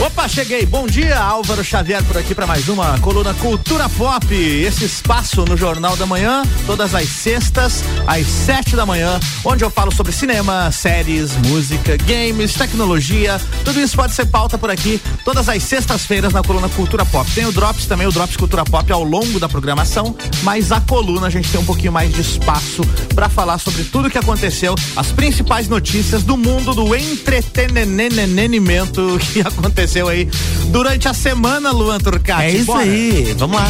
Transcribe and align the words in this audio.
Opa, 0.00 0.26
cheguei. 0.26 0.64
Bom 0.64 0.86
dia, 0.86 1.18
Álvaro 1.18 1.62
Xavier 1.62 2.02
por 2.04 2.16
aqui 2.16 2.34
para 2.34 2.46
mais 2.46 2.70
uma 2.70 2.98
coluna 3.00 3.34
Cultura 3.34 3.86
Pop. 3.86 4.34
Esse 4.34 4.86
espaço 4.86 5.44
no 5.44 5.58
Jornal 5.58 5.94
da 5.94 6.06
Manhã, 6.06 6.42
todas 6.66 6.94
as 6.94 7.06
sextas, 7.06 7.84
às 8.06 8.26
sete 8.26 8.74
da 8.74 8.86
manhã, 8.86 9.20
onde 9.44 9.62
eu 9.62 9.68
falo 9.68 9.94
sobre 9.94 10.10
cinema, 10.10 10.72
séries, 10.72 11.36
música, 11.46 11.98
games, 11.98 12.54
tecnologia. 12.54 13.38
Tudo 13.62 13.78
isso 13.78 13.94
pode 13.94 14.14
ser 14.14 14.24
pauta 14.24 14.56
por 14.56 14.70
aqui, 14.70 14.98
todas 15.22 15.50
as 15.50 15.62
sextas-feiras 15.62 16.32
na 16.32 16.42
coluna 16.42 16.70
Cultura 16.70 17.04
Pop. 17.04 17.30
Tem 17.32 17.44
o 17.44 17.52
Drops 17.52 17.84
também, 17.84 18.06
o 18.06 18.12
Drops 18.12 18.38
Cultura 18.38 18.64
Pop 18.64 18.90
ao 18.90 19.04
longo 19.04 19.38
da 19.38 19.50
programação, 19.50 20.16
mas 20.42 20.72
a 20.72 20.80
coluna 20.80 21.26
a 21.26 21.30
gente 21.30 21.50
tem 21.50 21.60
um 21.60 21.66
pouquinho 21.66 21.92
mais 21.92 22.10
de 22.10 22.22
espaço 22.22 22.80
para 23.14 23.28
falar 23.28 23.58
sobre 23.58 23.84
tudo 23.84 24.08
o 24.08 24.10
que 24.10 24.16
aconteceu, 24.16 24.74
as 24.96 25.12
principais 25.12 25.68
notícias 25.68 26.22
do 26.22 26.38
mundo 26.38 26.74
do 26.74 26.96
entretenimento 26.96 29.18
que 29.30 29.40
aconteceu 29.46 29.89
aconteceu 29.90 30.08
aí 30.08 30.28
durante 30.68 31.08
a 31.08 31.14
semana, 31.14 31.72
Luan 31.72 31.98
Turcati. 31.98 32.42
É 32.42 32.50
isso 32.52 32.66
Bora. 32.66 32.82
aí, 32.82 33.34
vamos 33.36 33.56
lá. 33.56 33.68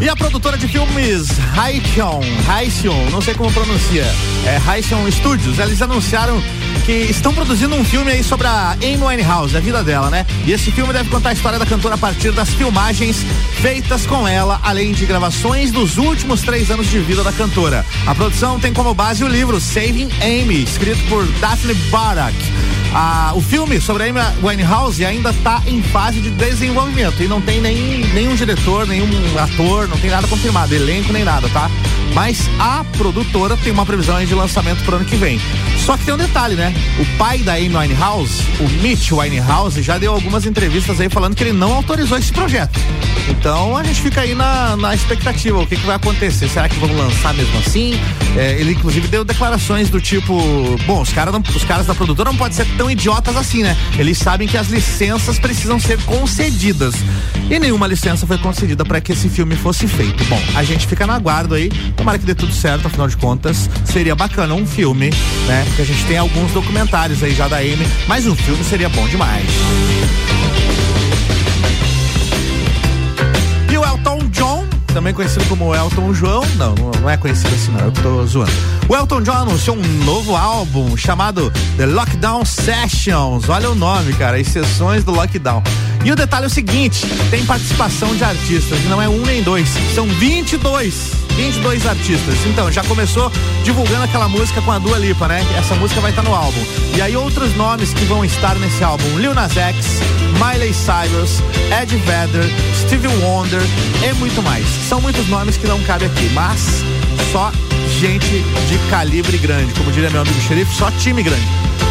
E 0.00 0.08
a 0.08 0.16
produtora 0.16 0.58
de 0.58 0.66
filmes 0.66 1.28
Haicon, 1.56 2.20
Haicon, 2.48 3.10
não 3.10 3.20
sei 3.20 3.34
como 3.34 3.52
pronuncia, 3.52 4.04
é 4.44 4.60
Haicon 4.66 5.08
Studios, 5.12 5.60
eles 5.60 5.80
anunciaram 5.80 6.42
que 6.84 6.92
estão 6.92 7.32
produzindo 7.32 7.74
um 7.76 7.84
filme 7.84 8.10
aí 8.10 8.24
sobre 8.24 8.46
a 8.46 8.72
Amy 8.72 8.98
Winehouse, 8.98 9.56
a 9.56 9.60
vida 9.60 9.84
dela, 9.84 10.10
né? 10.10 10.26
E 10.44 10.52
esse 10.52 10.70
filme 10.72 10.92
deve 10.92 11.08
contar 11.08 11.30
a 11.30 11.32
história 11.32 11.58
da 11.58 11.66
cantora 11.66 11.94
a 11.94 11.98
partir 11.98 12.32
das 12.32 12.50
filmagens 12.50 13.24
feitas 13.60 14.04
com 14.06 14.26
ela, 14.26 14.60
além 14.62 14.92
de 14.92 15.06
gravações 15.06 15.70
dos 15.70 15.96
últimos 15.96 16.42
três 16.42 16.70
anos 16.70 16.88
de 16.88 16.98
vida 16.98 17.22
da 17.22 17.32
cantora. 17.32 17.86
A 18.06 18.14
produção 18.14 18.58
tem 18.58 18.72
como 18.72 18.92
base 18.94 19.22
o 19.22 19.28
livro 19.28 19.60
Saving 19.60 20.08
Amy, 20.20 20.64
escrito 20.64 21.02
por 21.08 21.24
Daphne 21.40 21.74
Barak. 21.90 22.36
Ah, 22.94 23.32
o 23.34 23.40
filme 23.40 23.80
sobre 23.80 24.02
a 24.02 24.06
Amy 24.06 24.20
Winehouse 24.42 25.04
ainda 25.04 25.30
está 25.30 25.62
em 25.66 25.82
fase 25.82 26.20
de 26.20 26.30
desenvolvimento 26.30 27.22
e 27.22 27.28
não 27.28 27.40
tem 27.40 27.60
nem, 27.60 28.04
nenhum 28.12 28.34
diretor, 28.34 28.86
nenhum 28.86 29.08
ator, 29.38 29.88
não 29.88 29.96
tem 29.96 30.10
nada 30.10 30.26
confirmado, 30.26 30.74
elenco 30.74 31.12
nem 31.12 31.24
nada, 31.24 31.48
tá? 31.48 31.70
Mas 32.14 32.48
a 32.58 32.84
produtora 32.96 33.56
tem 33.56 33.72
uma 33.72 33.86
previsão 33.86 34.22
de 34.24 34.34
lançamento 34.34 34.84
pro 34.84 34.96
ano 34.96 35.04
que 35.04 35.16
vem. 35.16 35.40
Só 35.78 35.96
que 35.96 36.04
tem 36.04 36.14
um 36.14 36.18
detalhe, 36.18 36.54
né? 36.54 36.72
O 36.98 37.18
pai 37.18 37.38
da 37.38 37.54
Amy 37.54 37.76
Winehouse, 37.76 38.42
o 38.60 38.68
Mitch 38.82 39.10
Winehouse, 39.10 39.82
já 39.82 39.98
deu 39.98 40.12
algumas 40.12 40.46
entrevistas 40.46 41.00
aí 41.00 41.08
falando 41.08 41.34
que 41.34 41.42
ele 41.42 41.52
não 41.52 41.72
autorizou 41.72 42.18
esse 42.18 42.32
projeto. 42.32 42.78
Então 43.28 43.76
a 43.76 43.82
gente 43.82 44.00
fica 44.00 44.20
aí 44.20 44.34
na, 44.34 44.76
na 44.76 44.94
expectativa, 44.94 45.58
o 45.58 45.66
que, 45.66 45.76
que 45.76 45.86
vai 45.86 45.96
acontecer? 45.96 46.48
Será 46.48 46.68
que 46.68 46.78
vão 46.78 46.92
lançar 46.96 47.32
mesmo 47.34 47.58
assim? 47.58 47.94
É, 48.36 48.52
ele 48.60 48.72
inclusive 48.72 49.08
deu 49.08 49.24
declarações 49.24 49.90
do 49.90 50.00
tipo, 50.00 50.34
bom, 50.86 51.00
os, 51.00 51.12
cara 51.12 51.30
não, 51.30 51.40
os 51.40 51.64
caras 51.64 51.86
da 51.86 51.94
produtora 51.94 52.30
não 52.30 52.36
podem 52.36 52.56
ser 52.56 52.66
tão 52.76 52.90
idiotas 52.90 53.36
assim, 53.36 53.62
né? 53.62 53.76
Eles 53.98 54.18
sabem 54.18 54.46
que 54.46 54.56
as 54.56 54.68
licenças 54.68 55.38
precisam 55.38 55.78
ser 55.78 56.00
concedidas. 56.02 56.94
E 57.50 57.58
nenhuma 57.58 57.86
licença 57.86 58.26
foi 58.26 58.38
concedida 58.38 58.84
para 58.84 59.00
que 59.00 59.12
esse 59.12 59.28
filme 59.28 59.54
fosse 59.56 59.86
feito. 59.86 60.24
Bom, 60.24 60.40
a 60.54 60.62
gente 60.62 60.86
fica 60.86 61.06
no 61.06 61.12
aguardo 61.12 61.54
aí, 61.54 61.70
tomara 62.02 62.18
que 62.18 62.26
dê 62.26 62.34
tudo 62.34 62.52
certo, 62.52 62.86
afinal 62.86 63.06
de 63.06 63.16
contas, 63.16 63.70
seria 63.84 64.16
bacana 64.16 64.54
um 64.54 64.66
filme, 64.66 65.10
né? 65.46 65.64
Porque 65.68 65.82
a 65.82 65.84
gente 65.84 66.04
tem 66.06 66.18
alguns 66.18 66.50
documentários 66.50 67.22
aí 67.22 67.32
já 67.32 67.46
da 67.46 67.58
Amy, 67.58 67.86
mas 68.08 68.26
um 68.26 68.34
filme 68.34 68.64
seria 68.64 68.88
bom 68.88 69.06
demais. 69.06 69.46
E 73.70 73.78
o 73.78 73.84
Elton 73.84 74.18
John 74.30 74.66
também 74.92 75.14
conhecido 75.14 75.44
como 75.44 75.72
Elton 75.72 76.12
João. 76.12 76.44
Não, 76.56 76.74
não 77.00 77.08
é 77.08 77.16
conhecido 77.16 77.54
assim, 77.54 77.70
não. 77.70 77.80
Eu 77.80 77.92
tô 77.92 78.26
zoando. 78.26 78.52
O 78.88 78.96
Elton 78.96 79.22
John 79.22 79.32
anunciou 79.32 79.76
um 79.76 80.04
novo 80.04 80.36
álbum 80.36 80.96
chamado 80.96 81.52
The 81.76 81.86
Lockdown 81.86 82.44
Sessions. 82.44 83.48
Olha 83.48 83.70
o 83.70 83.76
nome, 83.76 84.12
cara, 84.14 84.38
as 84.38 84.48
sessões 84.48 85.04
do 85.04 85.12
Lockdown. 85.12 85.62
E 86.04 86.10
o 86.10 86.16
detalhe 86.16 86.44
é 86.44 86.48
o 86.48 86.50
seguinte: 86.50 87.06
tem 87.30 87.46
participação 87.46 88.14
de 88.16 88.24
artistas, 88.24 88.82
não 88.90 89.00
é 89.00 89.08
um 89.08 89.22
nem 89.24 89.40
dois, 89.40 89.68
são 89.94 90.06
22 90.08 91.21
22 91.36 91.86
artistas. 91.86 92.34
Então, 92.46 92.70
já 92.70 92.82
começou 92.84 93.30
divulgando 93.64 94.04
aquela 94.04 94.28
música 94.28 94.60
com 94.62 94.72
a 94.72 94.78
Dua 94.78 94.98
Lipa, 94.98 95.28
né? 95.28 95.44
Essa 95.58 95.74
música 95.74 96.00
vai 96.00 96.10
estar 96.10 96.22
no 96.22 96.34
álbum. 96.34 96.60
E 96.96 97.02
aí 97.02 97.16
outros 97.16 97.54
nomes 97.56 97.92
que 97.92 98.04
vão 98.04 98.24
estar 98.24 98.54
nesse 98.56 98.82
álbum: 98.82 99.18
Lil 99.18 99.34
Nas 99.34 99.56
X, 99.56 100.00
Miley 100.38 100.72
Cyrus, 100.72 101.40
Ed 101.80 101.96
Vedder, 101.96 102.44
Stevie 102.80 103.08
Wonder 103.22 103.62
e 104.08 104.12
muito 104.14 104.42
mais. 104.42 104.66
São 104.88 105.00
muitos 105.00 105.26
nomes 105.28 105.56
que 105.56 105.66
não 105.66 105.80
cabem 105.82 106.08
aqui, 106.08 106.28
mas 106.32 106.82
só 107.32 107.50
gente 108.00 108.42
de 108.68 108.78
calibre 108.90 109.38
grande, 109.38 109.72
como 109.74 109.90
diria 109.92 110.10
meu 110.10 110.22
amigo 110.22 110.40
xerife, 110.40 110.74
só 110.74 110.90
time 110.92 111.22
grande. 111.22 111.46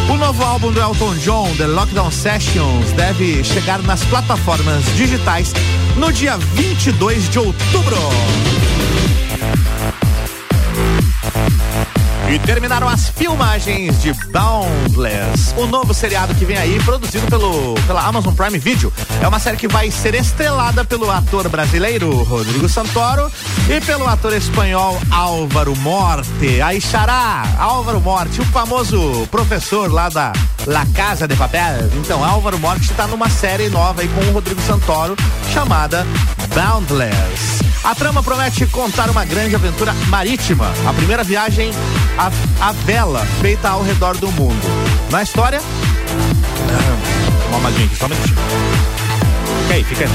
O 0.08 0.16
novo 0.16 0.42
álbum 0.42 0.70
do 0.72 0.80
Elton 0.80 1.14
John, 1.16 1.54
The 1.56 1.66
Lockdown 1.66 2.10
Sessions, 2.10 2.92
deve 2.92 3.42
chegar 3.44 3.80
nas 3.82 4.04
plataformas 4.04 4.84
digitais 4.96 5.52
no 5.96 6.12
dia 6.12 6.36
22 6.36 7.28
de 7.28 7.38
outubro. 7.38 7.96
E 12.32 12.38
terminaram 12.38 12.88
as 12.88 13.10
filmagens 13.10 14.00
de 14.00 14.14
Boundless, 14.30 15.52
o 15.54 15.66
novo 15.66 15.92
seriado 15.92 16.34
que 16.34 16.46
vem 16.46 16.56
aí, 16.56 16.82
produzido 16.82 17.26
pelo, 17.26 17.74
pela 17.86 18.00
Amazon 18.06 18.32
Prime 18.32 18.58
Video. 18.58 18.90
É 19.20 19.28
uma 19.28 19.38
série 19.38 19.58
que 19.58 19.68
vai 19.68 19.90
ser 19.90 20.14
estrelada 20.14 20.82
pelo 20.82 21.10
ator 21.10 21.46
brasileiro 21.50 22.10
Rodrigo 22.22 22.66
Santoro 22.70 23.30
e 23.68 23.78
pelo 23.82 24.08
ator 24.08 24.32
espanhol 24.32 24.98
Álvaro 25.10 25.76
Morte. 25.76 26.62
Aí 26.62 26.80
xará, 26.80 27.44
Álvaro 27.58 28.00
Morte, 28.00 28.40
o 28.40 28.44
famoso 28.46 29.28
professor 29.30 29.92
lá 29.92 30.08
da 30.08 30.32
La 30.66 30.86
Casa 30.86 31.28
de 31.28 31.36
Papel. 31.36 31.90
Então, 31.98 32.24
Álvaro 32.24 32.58
Morte 32.58 32.90
está 32.90 33.06
numa 33.06 33.28
série 33.28 33.68
nova 33.68 34.00
aí 34.00 34.08
com 34.08 34.22
o 34.22 34.32
Rodrigo 34.32 34.62
Santoro 34.62 35.14
chamada 35.52 36.06
Boundless. 36.54 37.51
A 37.84 37.94
trama 37.96 38.22
promete 38.22 38.64
contar 38.66 39.10
uma 39.10 39.24
grande 39.24 39.56
aventura 39.56 39.92
marítima, 40.08 40.72
a 40.86 40.92
primeira 40.92 41.24
viagem 41.24 41.72
à, 42.16 42.30
à 42.68 42.72
vela 42.72 43.26
feita 43.40 43.68
ao 43.68 43.82
redor 43.82 44.16
do 44.16 44.30
mundo. 44.30 44.62
Na 45.10 45.22
história. 45.22 45.60
Ah, 45.60 47.48
uma 47.48 47.58
mamadinha 47.58 47.86
aqui, 47.86 47.96
só 47.96 48.06
um 48.06 48.08
minutinho. 48.08 48.36
Fica 49.62 49.74
aí, 49.74 49.84
fica 49.84 50.04
aí, 50.04 50.10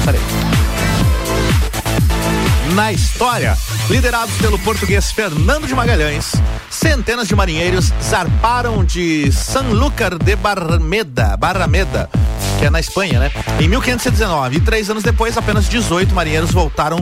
não 2.68 2.74
Na 2.74 2.90
história, 2.90 3.56
liderados 3.90 4.34
pelo 4.38 4.58
português 4.60 5.12
Fernando 5.12 5.66
de 5.66 5.74
Magalhães, 5.74 6.32
centenas 6.70 7.28
de 7.28 7.36
marinheiros 7.36 7.92
zarparam 8.02 8.82
de 8.82 9.30
Sanlúcar 9.30 10.16
de 10.16 10.34
Barrameda, 10.36 11.36
Barrameda 11.36 12.08
que 12.58 12.66
é 12.66 12.70
na 12.70 12.80
Espanha, 12.80 13.20
né? 13.20 13.30
Em 13.60 13.68
1519. 13.68 14.56
E 14.56 14.60
três 14.60 14.90
anos 14.90 15.02
depois, 15.02 15.36
apenas 15.36 15.68
18 15.68 16.14
marinheiros 16.14 16.50
voltaram 16.50 16.98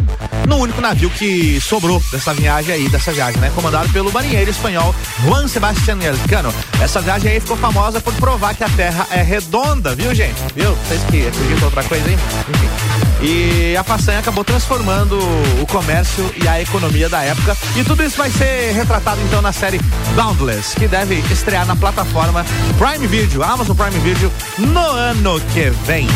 no 0.46 0.56
único 0.56 0.80
navio 0.80 1.10
que 1.10 1.60
sobrou 1.60 2.02
dessa 2.12 2.34
viagem 2.34 2.74
aí, 2.74 2.88
dessa 2.88 3.12
viagem, 3.12 3.40
né? 3.40 3.50
Comandado 3.54 3.88
pelo 3.88 4.12
marinheiro 4.12 4.50
espanhol 4.50 4.94
Juan 5.24 5.48
Sebastián 5.48 5.98
Elcano. 6.02 6.52
Essa 6.80 7.00
viagem 7.00 7.32
aí 7.32 7.40
ficou 7.40 7.56
famosa 7.56 8.00
por 8.00 8.12
provar 8.14 8.54
que 8.54 8.62
a 8.62 8.68
Terra 8.68 9.06
é 9.10 9.22
redonda, 9.22 9.94
viu, 9.94 10.14
gente? 10.14 10.36
Viu? 10.54 10.74
Vocês 10.86 11.02
que 11.04 11.26
acreditam 11.26 11.64
outra 11.64 11.82
coisa, 11.84 12.10
hein? 12.10 12.18
Enfim. 12.50 13.06
E 13.22 13.76
a 13.76 13.82
façanha 13.82 14.18
acabou 14.18 14.44
transformando 14.44 15.18
o 15.60 15.66
comércio 15.66 16.30
e 16.42 16.46
a 16.46 16.60
economia 16.60 17.08
da 17.08 17.22
época. 17.22 17.56
E 17.74 17.82
tudo 17.82 18.02
isso 18.02 18.18
vai 18.18 18.30
ser 18.30 18.72
retratado 18.72 19.20
então 19.22 19.40
na 19.40 19.52
série 19.52 19.80
Boundless, 20.14 20.76
que 20.76 20.86
deve 20.86 21.16
estrear 21.32 21.66
na 21.66 21.74
plataforma 21.74 22.44
Prime 22.78 23.06
Video, 23.06 23.42
Amazon 23.42 23.74
Prime 23.74 23.98
Video, 24.00 24.30
no 24.58 24.80
ano 24.80 25.40
que 25.52 25.70
vem. 25.86 26.06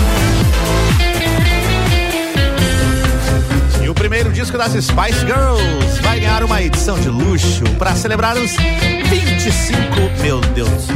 E 3.82 3.88
o 3.88 3.94
primeiro 3.94 4.32
disco 4.32 4.56
das 4.56 4.72
Spice 4.72 5.20
Girls 5.20 6.00
vai 6.02 6.20
ganhar 6.20 6.44
uma 6.44 6.62
edição 6.62 6.98
de 6.98 7.08
luxo 7.08 7.64
para 7.78 7.94
celebrar 7.94 8.36
os 8.36 8.56
25, 8.56 10.22
meu 10.22 10.40
Deus, 10.40 10.86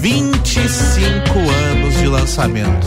25 0.00 1.38
anos 1.38 1.96
de 1.96 2.06
lançamento 2.06 2.86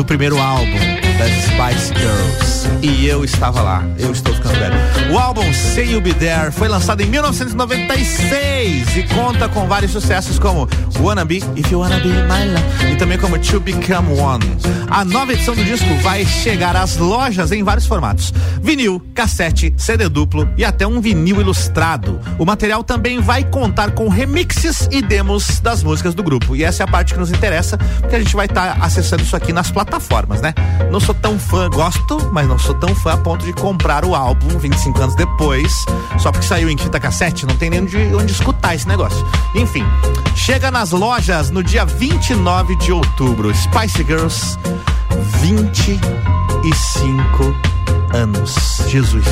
do 0.00 0.04
primeiro 0.06 0.40
álbum 0.40 0.78
das 1.18 1.30
Spice 1.44 1.92
Girls. 1.94 2.68
E 2.82 3.06
eu 3.06 3.22
estava 3.22 3.60
lá, 3.60 3.84
eu 3.98 4.10
estou 4.10 4.32
ficando 4.34 4.58
velho. 4.58 4.74
O 5.12 5.18
álbum 5.18 5.52
Say 5.52 5.92
You 5.92 6.00
Be 6.00 6.14
There 6.14 6.50
foi 6.50 6.68
lançado 6.68 7.02
em 7.02 7.06
1996 7.06 8.96
e 8.96 9.02
conta 9.14 9.46
com 9.50 9.66
vários 9.66 9.92
sucessos 9.92 10.38
como 10.38 10.66
Wanna 10.98 11.26
Be, 11.26 11.42
If 11.56 11.70
You 11.70 11.80
Wanna 11.80 11.98
Be 11.98 12.08
My 12.08 12.46
Love 12.50 12.92
e 12.92 12.96
também 12.96 13.18
como 13.18 13.38
To 13.38 13.60
Become 13.60 14.18
One. 14.18 14.44
A 14.90 15.04
nova 15.04 15.32
edição 15.32 15.54
do 15.54 15.62
disco 15.62 15.86
vai 16.02 16.24
chegar 16.24 16.74
às 16.74 16.96
lojas 16.96 17.52
em 17.52 17.62
vários 17.62 17.86
formatos: 17.86 18.32
vinil, 18.62 19.00
cassete, 19.14 19.74
CD 19.76 20.08
duplo 20.08 20.48
e 20.56 20.64
até 20.64 20.86
um 20.86 21.00
vinil 21.00 21.40
ilustrado. 21.40 22.18
O 22.38 22.46
material 22.46 22.82
também 22.82 23.20
vai 23.20 23.44
contar 23.44 23.92
com 23.92 24.08
remixes 24.08 24.88
e 24.90 25.02
demos 25.02 25.60
das 25.60 25.82
músicas 25.82 26.14
do 26.14 26.22
grupo. 26.22 26.56
E 26.56 26.64
essa 26.64 26.82
é 26.82 26.84
a 26.84 26.88
parte 26.88 27.12
que 27.12 27.20
nos 27.20 27.30
interessa, 27.30 27.78
porque 28.00 28.16
a 28.16 28.18
gente 28.18 28.34
vai 28.34 28.46
estar 28.46 28.76
tá 28.76 28.84
acessando 28.84 29.22
isso 29.22 29.36
aqui 29.36 29.52
nas 29.52 29.70
plataformas, 29.70 29.89
né? 30.40 30.54
Não 30.90 31.00
sou 31.00 31.14
tão 31.14 31.38
fã, 31.38 31.68
gosto, 31.68 32.30
mas 32.32 32.48
não 32.48 32.58
sou 32.58 32.74
tão 32.74 32.94
fã 32.94 33.14
a 33.14 33.16
ponto 33.16 33.44
de 33.44 33.52
comprar 33.52 34.04
o 34.04 34.14
álbum 34.14 34.58
25 34.58 35.02
anos 35.02 35.14
depois, 35.14 35.84
só 36.18 36.30
porque 36.30 36.46
saiu 36.46 36.68
em 36.68 36.76
fita 36.76 37.00
cassete, 37.00 37.46
não 37.46 37.56
tem 37.56 37.70
nem 37.70 37.82
onde, 37.82 37.96
onde 38.14 38.32
escutar 38.32 38.74
esse 38.74 38.86
negócio. 38.86 39.26
Enfim, 39.54 39.84
chega 40.34 40.70
nas 40.70 40.90
lojas 40.90 41.50
no 41.50 41.62
dia 41.62 41.84
29 41.84 42.76
de 42.76 42.92
outubro. 42.92 43.52
Spice 43.54 44.04
Girls, 44.04 44.58
25 45.40 47.54
anos. 48.12 48.82
Jesus. 48.88 49.24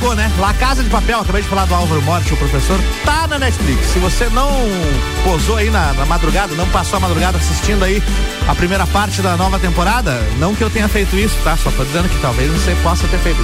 Chegou, 0.00 0.14
né? 0.14 0.32
La 0.38 0.54
Casa 0.54 0.82
de 0.82 0.88
Papel, 0.88 1.20
acabei 1.20 1.42
de 1.42 1.48
falar 1.48 1.66
do 1.66 1.74
Álvaro 1.74 2.00
Morte, 2.00 2.32
o 2.32 2.36
professor, 2.36 2.80
tá 3.04 3.26
na 3.26 3.38
Netflix. 3.38 3.86
Se 3.88 3.98
você 3.98 4.30
não 4.30 4.50
posou 5.22 5.56
aí 5.56 5.68
na, 5.68 5.92
na, 5.92 6.06
madrugada, 6.06 6.54
não 6.54 6.66
passou 6.68 6.96
a 6.96 7.00
madrugada 7.00 7.36
assistindo 7.36 7.84
aí 7.84 8.02
a 8.48 8.54
primeira 8.54 8.86
parte 8.86 9.20
da 9.20 9.36
nova 9.36 9.58
temporada, 9.58 10.18
não 10.38 10.54
que 10.54 10.64
eu 10.64 10.70
tenha 10.70 10.88
feito 10.88 11.16
isso, 11.16 11.36
tá? 11.44 11.54
Só 11.56 11.70
tô 11.70 11.84
dizendo 11.84 12.08
que 12.08 12.18
talvez 12.20 12.50
você 12.50 12.74
possa 12.82 13.06
ter 13.08 13.18
feito. 13.18 13.40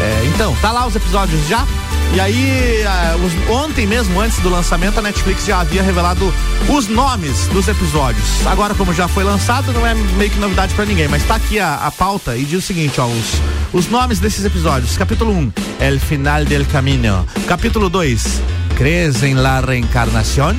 É, 0.00 0.24
então, 0.34 0.56
tá 0.62 0.72
lá 0.72 0.86
os 0.86 0.96
episódios 0.96 1.46
já. 1.46 1.66
E 2.12 2.18
aí, 2.18 2.82
os, 3.24 3.50
ontem 3.50 3.86
mesmo, 3.86 4.20
antes 4.20 4.40
do 4.40 4.48
lançamento, 4.48 4.98
a 4.98 5.02
Netflix 5.02 5.46
já 5.46 5.60
havia 5.60 5.80
revelado 5.80 6.34
os 6.68 6.88
nomes 6.88 7.46
dos 7.48 7.68
episódios. 7.68 8.44
Agora, 8.46 8.74
como 8.74 8.92
já 8.92 9.06
foi 9.06 9.22
lançado, 9.22 9.72
não 9.72 9.86
é 9.86 9.94
meio 9.94 10.28
que 10.28 10.38
novidade 10.40 10.74
para 10.74 10.84
ninguém, 10.84 11.06
mas 11.06 11.22
tá 11.24 11.36
aqui 11.36 11.60
a, 11.60 11.76
a, 11.76 11.90
pauta 11.92 12.36
e 12.36 12.44
diz 12.44 12.58
o 12.58 12.66
seguinte, 12.66 13.00
ó, 13.00 13.06
os, 13.06 13.40
os 13.72 13.90
nomes 13.90 14.18
desses 14.18 14.44
episódios. 14.44 14.96
Capítulo 14.96 15.30
1, 15.32 15.38
um, 15.38 15.52
El 15.78 16.00
Final 16.00 16.44
del 16.46 16.66
Camino. 16.66 17.24
Capítulo 17.46 17.88
2, 17.88 18.40
Crees 18.76 19.22
en 19.22 19.40
la 19.40 19.60
Reencarnación. 19.60 20.56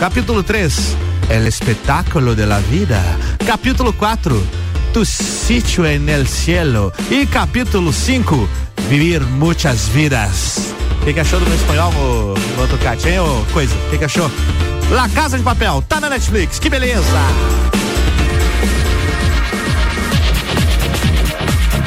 Capítulo 0.00 0.42
3, 0.42 0.96
El 1.28 1.46
Espectáculo 1.46 2.34
de 2.34 2.46
la 2.46 2.60
Vida. 2.60 3.02
Capítulo 3.46 3.92
4, 3.92 4.42
Tu 4.94 5.04
Sitio 5.04 5.84
en 5.84 6.08
el 6.08 6.26
Cielo. 6.26 6.94
E 7.10 7.26
capítulo 7.26 7.92
5, 7.92 8.48
Vivir 8.88 9.20
Muchas 9.20 9.92
Vidas. 9.92 10.74
O 11.04 11.06
que, 11.06 11.12
que, 11.12 11.20
achou 11.20 11.38
do 11.38 11.44
meu 11.44 11.54
espanhol, 11.54 11.92
o, 11.92 12.66
Tocati, 12.66 13.10
hein, 13.10 13.20
ô 13.20 13.44
coisa? 13.52 13.74
O 13.74 13.90
que, 13.90 13.98
que 13.98 14.04
achou? 14.04 14.30
La 14.90 15.06
Casa 15.10 15.36
de 15.36 15.44
Papel, 15.44 15.84
tá 15.86 16.00
na 16.00 16.08
Netflix, 16.08 16.58
que 16.58 16.70
beleza! 16.70 17.04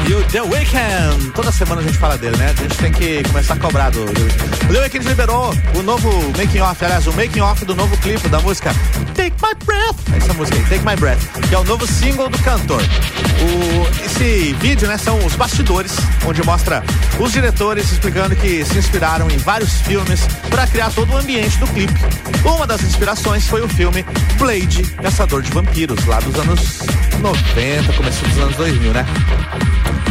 E 0.10 0.14
o 0.14 0.24
The 0.24 0.42
Weeknd, 0.42 1.32
toda 1.36 1.52
semana 1.52 1.82
a 1.82 1.84
gente 1.84 1.98
fala 1.98 2.18
dele, 2.18 2.38
né? 2.38 2.54
A 2.58 2.62
gente 2.62 2.78
tem 2.78 2.92
que 2.94 3.24
começar 3.24 3.56
a 3.56 3.58
cobrar 3.58 3.90
do, 3.90 4.06
do 4.06 4.22
O 4.70 4.74
The 4.74 4.80
Weeknd 4.80 5.06
liberou 5.06 5.54
o 5.76 5.82
novo 5.82 6.10
making 6.38 6.62
off, 6.62 6.86
aliás, 6.86 7.08
o 7.08 7.14
making 7.14 7.42
off 7.42 7.66
do 7.66 7.76
novo 7.76 7.98
clipe 7.98 8.30
da 8.30 8.40
música 8.40 8.74
Take 9.16 9.36
My 9.42 9.54
Breath. 9.66 9.96
Essa 10.16 10.34
música 10.34 10.58
aí, 10.58 10.64
Take 10.64 10.86
My 10.86 10.96
Breath, 10.96 11.20
que 11.50 11.54
é 11.54 11.58
o 11.58 11.64
novo 11.66 11.86
single 11.86 12.30
do 12.30 12.40
cantor. 12.40 12.82
O, 12.82 14.06
esse 14.06 14.54
vídeo, 14.62 14.88
né, 14.88 14.98
são 14.98 15.18
os 15.26 15.36
bastidores, 15.36 15.98
onde 16.26 16.42
mostra 16.44 16.82
os 17.20 17.34
diretores 17.34 17.92
explicando 17.92 18.34
que 18.34 18.64
se 18.64 18.78
inspiraram 18.78 19.30
em 19.30 19.38
vários 19.38 19.82
filmes 19.82 20.26
para 20.50 20.66
criar 20.68 20.90
todo 20.92 21.12
o 21.12 21.18
ambiente 21.18 21.58
do 21.58 21.68
clipe. 21.68 22.00
Uma 22.46 22.66
das 22.66 22.82
inspirações 22.82 23.46
foi 23.46 23.62
o 23.62 23.68
filme 23.68 24.06
Blade, 24.40 24.84
Caçador 25.04 25.42
de 25.42 25.52
Vampiros, 25.52 26.06
lá 26.06 26.22
dos 26.22 26.36
anos 26.40 26.80
90, 27.20 27.94
começo 27.94 28.24
dos 28.24 28.38
anos 28.38 28.56
2000, 28.56 28.94
né? 28.94 29.06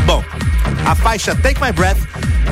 Bom, 0.05 0.25
a 0.85 0.95
faixa 0.95 1.35
Take 1.35 1.61
My 1.61 1.73
Breath 1.73 1.99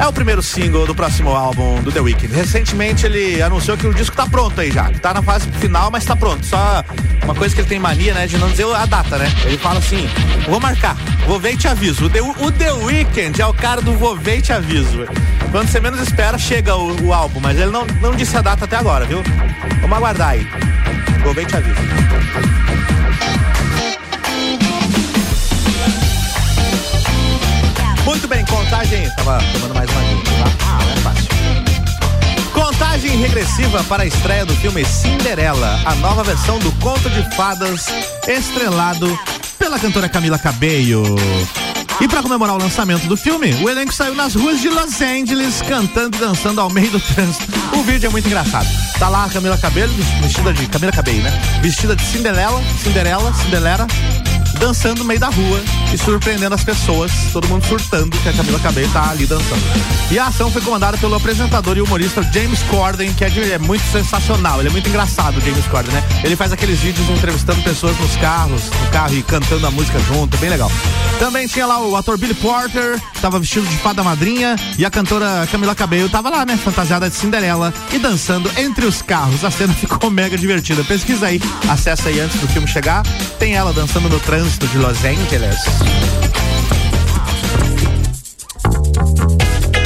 é 0.01 0.07
o 0.07 0.13
primeiro 0.13 0.43
single 0.43 0.87
do 0.87 0.95
próximo 0.95 1.31
álbum 1.31 1.81
do 1.83 1.93
The 1.93 2.01
Weeknd. 2.01 2.35
Recentemente 2.35 3.07
ele 3.07 3.41
anunciou 3.41 3.77
que 3.77 3.87
o 3.87 3.95
disco 3.95 4.17
tá 4.17 4.27
pronto 4.27 4.61
aí 4.61 4.71
já. 4.71 4.91
Tá 4.91 5.15
na 5.15 5.23
fase 5.23 5.49
final, 5.53 5.91
mas 5.91 6.05
tá 6.05 6.17
pronto. 6.17 6.45
Só 6.45 6.85
uma 7.23 7.35
coisa 7.35 7.55
que 7.55 7.61
ele 7.61 7.69
tem 7.69 7.79
mania, 7.79 8.13
né, 8.13 8.27
de 8.27 8.37
não 8.39 8.49
dizer 8.51 8.67
a 8.75 8.87
data, 8.87 9.19
né? 9.19 9.33
Ele 9.45 9.57
fala 9.57 9.79
assim: 9.79 10.09
vou 10.49 10.61
marcar, 10.61 10.97
vou 11.27 11.39
ver 11.39 11.53
e 11.53 11.57
te 11.57 11.69
aviso. 11.69 12.07
O 12.07 12.11
The, 12.11 12.21
o 12.23 12.53
The 12.53 12.73
Weeknd 12.73 13.41
é 13.41 13.47
o 13.47 13.55
cara 13.55 13.81
do 13.81 13.93
vou 13.93 14.17
ver 14.17 14.39
e 14.39 14.43
te 14.43 14.53
aviso. 14.53 15.07
Quando 15.51 15.69
você 15.69 15.79
menos 15.79 16.01
espera, 16.01 16.37
chega 16.37 16.75
o, 16.75 17.01
o 17.07 17.13
álbum, 17.13 17.41
mas 17.41 17.57
ele 17.59 17.71
não, 17.71 17.87
não 18.01 18.15
disse 18.15 18.37
a 18.37 18.41
data 18.41 18.65
até 18.65 18.77
agora, 18.77 19.05
viu? 19.05 19.23
Vamos 19.81 19.97
aguardar 19.97 20.31
aí. 20.31 20.47
Vou 21.23 21.33
ver 21.33 21.43
e 21.43 21.47
te 21.47 21.57
aviso. 21.57 22.64
Muito 28.15 28.29
bem, 28.29 28.45
contagem. 28.45 29.11
Tava 29.17 29.41
tomando 29.53 29.75
mais 29.75 29.91
uma 29.91 30.01
tá? 30.01 30.57
Ah, 30.69 30.85
não 30.85 30.93
é 30.93 30.97
fácil. 30.99 31.29
Contagem 32.53 33.17
regressiva 33.17 33.83
para 33.85 34.05
a 34.05 34.07
estreia 34.07 34.47
do 34.47 34.55
filme 34.55 34.85
Cinderela, 34.85 35.81
a 35.85 35.97
nova 35.97 36.23
versão 36.23 36.61
do 36.61 36.71
conto 36.75 37.11
de 37.11 37.29
fadas, 37.35 37.89
estrelado 38.29 39.19
pela 39.59 39.81
cantora 39.81 40.09
Camila 40.09 40.39
Cabello. 40.39 41.17
E 42.01 42.07
para 42.07 42.23
comemorar 42.23 42.55
o 42.55 42.59
lançamento 42.59 43.05
do 43.09 43.17
filme, 43.17 43.53
o 43.55 43.69
elenco 43.69 43.93
saiu 43.93 44.15
nas 44.15 44.37
ruas 44.37 44.61
de 44.61 44.69
Los 44.69 45.01
Angeles 45.01 45.61
cantando 45.63 46.17
e 46.17 46.21
dançando 46.21 46.61
ao 46.61 46.71
meio 46.71 46.93
do 46.93 47.01
trânsito. 47.01 47.53
O 47.77 47.83
vídeo 47.83 48.07
é 48.07 48.11
muito 48.11 48.27
engraçado. 48.27 48.69
Tá 48.97 49.09
lá 49.09 49.25
a 49.25 49.29
Camila 49.29 49.59
Cabello, 49.59 49.93
vestida 50.23 50.53
de 50.53 50.69
Camila 50.69 50.93
Cabello, 50.93 51.23
né? 51.23 51.33
Vestida 51.61 51.97
de 51.97 52.05
Cinderela, 52.05 52.63
Cinderela, 52.81 53.35
Cinderela, 53.35 53.87
dançando 54.65 55.01
no 55.01 55.05
meio 55.05 55.21
da 55.21 55.29
rua 55.29 55.61
e 55.93 55.99
surpreendendo 55.99 56.55
as 56.55 56.65
pessoas, 56.65 57.13
todo 57.35 57.47
mundo 57.49 57.67
surtando 57.67 58.17
que 58.17 58.29
a 58.31 58.33
Camila 58.33 58.59
Cabello 58.59 58.91
tá 58.95 59.11
ali 59.11 59.27
dançando. 59.27 59.61
E 60.11 60.19
a 60.19 60.29
ação 60.29 60.51
foi 60.51 60.63
comandada 60.63 60.97
pelo 60.97 61.15
apresentador 61.15 61.77
e 61.77 61.83
humorista 61.83 62.23
James 62.33 62.63
Corden, 62.71 63.13
que 63.13 63.25
é, 63.25 63.29
é 63.53 63.59
muito 63.59 63.85
sensacional, 63.93 64.61
ele 64.61 64.71
é 64.71 64.73
muito 64.73 64.89
engraçado, 64.89 65.39
James 65.43 65.67
Corden, 65.67 65.93
né? 65.93 66.03
Ele 66.25 66.35
faz 66.35 66.51
aqueles 66.51 66.79
vídeos 66.79 67.07
entrevistando 67.11 67.61
pessoas 67.63 67.95
nos 67.99 68.17
carros, 68.17 68.63
no 68.71 68.91
carro 68.91 69.15
e 69.15 69.23
cantando 69.23 69.67
a 69.67 69.71
música 69.71 69.99
junto, 69.99 70.35
bem 70.39 70.49
legal. 70.49 70.73
Também 71.19 71.47
tinha 71.47 71.67
lá 71.67 71.81
o 71.81 71.95
ator 71.95 72.17
Billy 72.17 72.35
Porter, 72.35 72.99
tava 73.21 73.39
vestido 73.39 73.67
de 73.67 73.77
fada 73.77 74.03
madrinha, 74.03 74.57
e 74.79 74.85
a 74.85 74.91
cantora 74.91 75.47
Camila 75.53 75.75
Cabello 75.75 76.09
tava 76.09 76.31
lá, 76.31 76.47
né, 76.47 76.57
fantasiada 76.57 77.09
de 77.11 77.17
Cinderela 77.17 77.73
e 77.93 77.99
dançando 77.99 78.51
entre 78.57 78.87
os 78.87 79.03
carros. 79.03 79.45
A 79.45 79.51
cena 79.51 79.73
ficou 79.77 80.11
mega 80.11 80.39
divertida. 80.39 80.83
Pesquisa 80.85 81.27
aí, 81.27 81.41
acessa 81.69 82.09
aí 82.09 82.19
antes 82.19 82.41
do 82.41 82.49
filme 82.49 82.67
chegar. 82.67 83.03
Tem 83.39 83.55
ela 83.55 83.73
dançando 83.73 84.09
no 84.09 84.19
trânsito 84.21 84.54
de 84.59 84.79
Los 84.79 85.05
Angeles. 85.05 85.59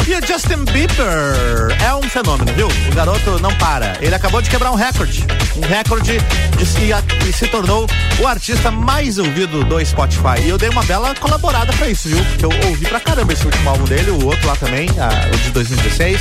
E 0.07 0.15
o 0.15 0.27
Justin 0.27 0.65
Bieber 0.73 1.77
é 1.83 1.95
um 1.95 2.03
fenômeno, 2.03 2.53
viu? 2.55 2.69
O 2.69 2.95
garoto 2.95 3.39
não 3.41 3.55
para. 3.57 3.97
Ele 4.01 4.15
acabou 4.15 4.43
de 4.43 4.51
quebrar 4.51 4.71
um 4.71 4.75
recorde. 4.75 5.25
Um 5.57 5.67
recorde 5.67 6.19
de 6.57 6.67
se, 6.67 6.91
e 7.29 7.33
se 7.33 7.47
tornou 7.49 7.87
o 8.21 8.27
artista 8.27 8.71
mais 8.71 9.19
ouvido 9.19 9.65
do 9.65 9.85
Spotify. 9.85 10.41
E 10.45 10.49
eu 10.49 10.59
dei 10.59 10.69
uma 10.69 10.83
bela 10.85 11.15
colaborada 11.15 11.73
pra 11.73 11.89
isso, 11.89 12.09
viu? 12.09 12.25
Porque 12.25 12.45
eu 12.45 12.69
ouvi 12.69 12.87
pra 12.87 13.01
caramba 13.01 13.33
esse 13.33 13.45
último 13.45 13.69
álbum 13.69 13.85
dele, 13.85 14.11
o 14.11 14.27
outro 14.27 14.47
lá 14.47 14.57
também, 14.57 14.89
a, 14.99 15.35
o 15.35 15.39
de 15.39 15.51
2016. 15.51 16.21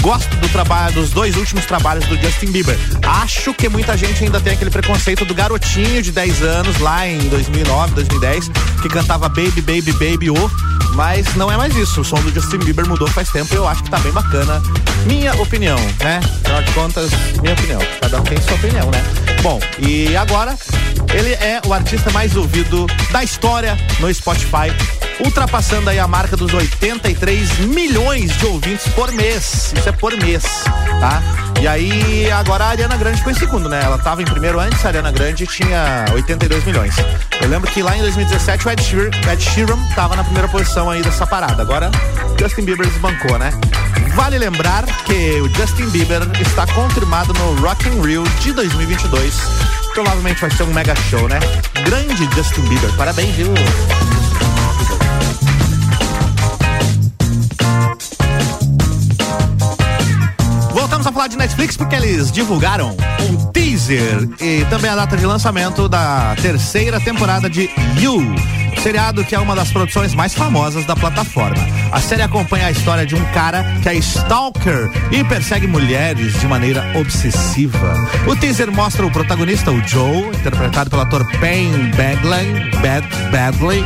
Gosto 0.00 0.34
do 0.36 0.48
trabalho, 0.48 0.94
dos 0.94 1.10
dois 1.10 1.36
últimos 1.36 1.66
trabalhos 1.66 2.04
do 2.06 2.16
Justin 2.16 2.52
Bieber. 2.52 2.78
Acho 3.02 3.52
que 3.52 3.68
muita 3.68 3.96
gente 3.96 4.24
ainda 4.24 4.40
tem 4.40 4.52
aquele 4.52 4.70
preconceito 4.70 5.24
do 5.24 5.34
garotinho 5.34 6.02
de 6.02 6.12
10 6.12 6.42
anos 6.42 6.78
lá 6.78 7.06
em 7.06 7.18
2009, 7.28 7.94
2010, 7.94 8.50
que 8.80 8.88
cantava 8.88 9.28
Baby, 9.28 9.60
Baby, 9.60 9.92
Baby, 9.92 10.30
oh, 10.30 10.50
mas 10.94 11.34
não 11.34 11.50
é 11.50 11.56
mais 11.56 11.74
isso. 11.76 12.00
O 12.00 12.04
som 12.04 12.16
do 12.16 12.32
Justin 12.32 12.58
Bieber 12.58 12.86
mudou 12.86 13.08
faz 13.08 13.28
tempo 13.30 13.52
e 13.52 13.56
eu 13.56 13.66
acho 13.66 13.82
que 13.82 13.90
tá 13.90 13.98
bem 13.98 14.12
bacana. 14.12 14.62
Minha 15.06 15.34
opinião, 15.40 15.78
né? 16.00 16.20
Afinal 16.44 16.62
de 16.62 16.72
contas, 16.72 17.10
minha 17.40 17.54
opinião. 17.54 17.80
Cada 18.00 18.20
um 18.20 18.24
tem 18.24 18.40
sua 18.40 18.54
opinião, 18.54 18.90
né? 18.90 19.27
Bom, 19.42 19.60
e 19.78 20.16
agora 20.16 20.56
ele 21.14 21.32
é 21.34 21.60
o 21.66 21.72
artista 21.72 22.10
mais 22.10 22.36
ouvido 22.36 22.86
da 23.10 23.22
história 23.22 23.76
no 24.00 24.12
Spotify 24.12 24.72
ultrapassando 25.24 25.90
aí 25.90 25.98
a 25.98 26.06
marca 26.06 26.36
dos 26.36 26.52
83 26.52 27.58
milhões 27.60 28.36
de 28.36 28.46
ouvintes 28.46 28.86
por 28.88 29.10
mês. 29.12 29.72
Isso 29.76 29.88
é 29.88 29.92
por 29.92 30.16
mês, 30.16 30.44
tá? 31.00 31.22
E 31.60 31.66
aí, 31.66 32.30
agora 32.30 32.64
a 32.64 32.68
Ariana 32.68 32.96
Grande 32.96 33.22
foi 33.22 33.32
em 33.32 33.36
segundo, 33.36 33.68
né? 33.68 33.80
Ela 33.82 33.98
tava 33.98 34.22
em 34.22 34.24
primeiro 34.24 34.60
antes, 34.60 34.84
a 34.84 34.88
Ariana 34.88 35.10
Grande 35.10 35.46
tinha 35.46 36.04
82 36.12 36.64
milhões. 36.64 36.94
Eu 37.40 37.48
lembro 37.48 37.68
que 37.70 37.82
lá 37.82 37.96
em 37.96 38.00
2017 38.00 38.66
o 38.66 38.70
Ed 38.70 38.82
Sheeran, 38.82 39.10
Ed 39.32 39.42
Sheeran 39.42 39.78
tava 39.94 40.14
na 40.14 40.22
primeira 40.22 40.48
posição 40.48 40.88
aí 40.88 41.02
dessa 41.02 41.26
parada. 41.26 41.60
Agora, 41.60 41.90
Justin 42.38 42.62
Bieber 42.62 42.86
desbancou, 42.86 43.38
né? 43.38 43.50
Vale 44.14 44.38
lembrar 44.38 44.84
que 45.04 45.40
o 45.40 45.48
Justin 45.54 45.88
Bieber 45.90 46.22
está 46.40 46.66
confirmado 46.66 47.32
no 47.34 47.54
Rock 47.60 47.88
in 47.88 48.00
Rio 48.02 48.24
de 48.40 48.52
2022. 48.52 49.34
Provavelmente 49.94 50.40
vai 50.40 50.50
ser 50.50 50.64
um 50.64 50.72
mega 50.72 50.94
show, 50.96 51.28
né? 51.28 51.38
Grande 51.84 52.28
Justin 52.34 52.62
Bieber. 52.62 52.90
Parabéns, 52.96 53.34
viu? 53.34 53.54
Falar 61.18 61.26
de 61.26 61.36
Netflix 61.36 61.76
porque 61.76 61.96
eles 61.96 62.30
divulgaram 62.30 62.96
um 63.28 63.50
teaser 63.50 64.28
e 64.40 64.64
também 64.70 64.88
a 64.88 64.94
data 64.94 65.16
de 65.16 65.26
lançamento 65.26 65.88
da 65.88 66.36
terceira 66.40 67.00
temporada 67.00 67.50
de 67.50 67.68
You, 67.98 68.22
seriado 68.80 69.24
que 69.24 69.34
é 69.34 69.38
uma 69.40 69.56
das 69.56 69.72
produções 69.72 70.14
mais 70.14 70.32
famosas 70.32 70.86
da 70.86 70.94
plataforma. 70.94 71.56
A 71.90 72.00
série 72.00 72.22
acompanha 72.22 72.66
a 72.66 72.70
história 72.70 73.04
de 73.04 73.16
um 73.16 73.24
cara 73.32 73.64
que 73.82 73.88
é 73.88 73.96
stalker 73.96 74.88
e 75.10 75.24
persegue 75.24 75.66
mulheres 75.66 76.38
de 76.38 76.46
maneira 76.46 76.84
obsessiva. 76.96 77.94
O 78.28 78.36
teaser 78.36 78.70
mostra 78.70 79.04
o 79.04 79.10
protagonista, 79.10 79.72
o 79.72 79.82
Joe, 79.88 80.28
interpretado 80.28 80.88
pelo 80.88 81.02
ator 81.02 81.26
Payne 81.40 81.90
Bagley, 81.96 82.70
Bad, 82.80 83.08
Badley, 83.32 83.84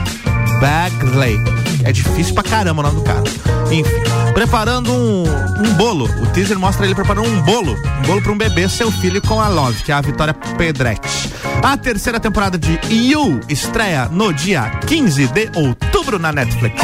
Bagley. 0.62 1.36
É 1.84 1.90
difícil 1.90 2.34
pra 2.34 2.44
caramba 2.44 2.82
o 2.82 2.84
nome 2.84 3.00
do 3.00 3.02
cara. 3.02 3.24
Enfim, 3.72 4.32
preparando 4.32 4.92
um, 4.92 5.24
um 5.24 5.74
bolo. 5.74 6.04
O 6.22 6.26
teaser 6.26 6.56
mostra 6.56 6.86
ele 6.86 6.94
preparando 6.94 7.28
um 7.28 7.42
bolo. 7.42 7.72
Um 7.72 8.02
bolo 8.06 8.22
para 8.22 8.32
um 8.32 8.38
bebê, 8.38 8.68
seu 8.68 8.92
filho 8.92 9.20
com 9.20 9.40
a 9.40 9.48
Love, 9.48 9.82
que 9.82 9.90
é 9.90 9.94
a 9.96 10.00
Vitória 10.00 10.32
Pedretti. 10.32 11.32
A 11.64 11.76
terceira 11.76 12.20
temporada 12.20 12.56
de 12.56 12.78
You 12.88 13.40
estreia 13.48 14.08
no 14.08 14.32
dia 14.32 14.70
15 14.86 15.26
de 15.26 15.50
outubro 15.56 16.20
na 16.20 16.30
Netflix. 16.30 16.80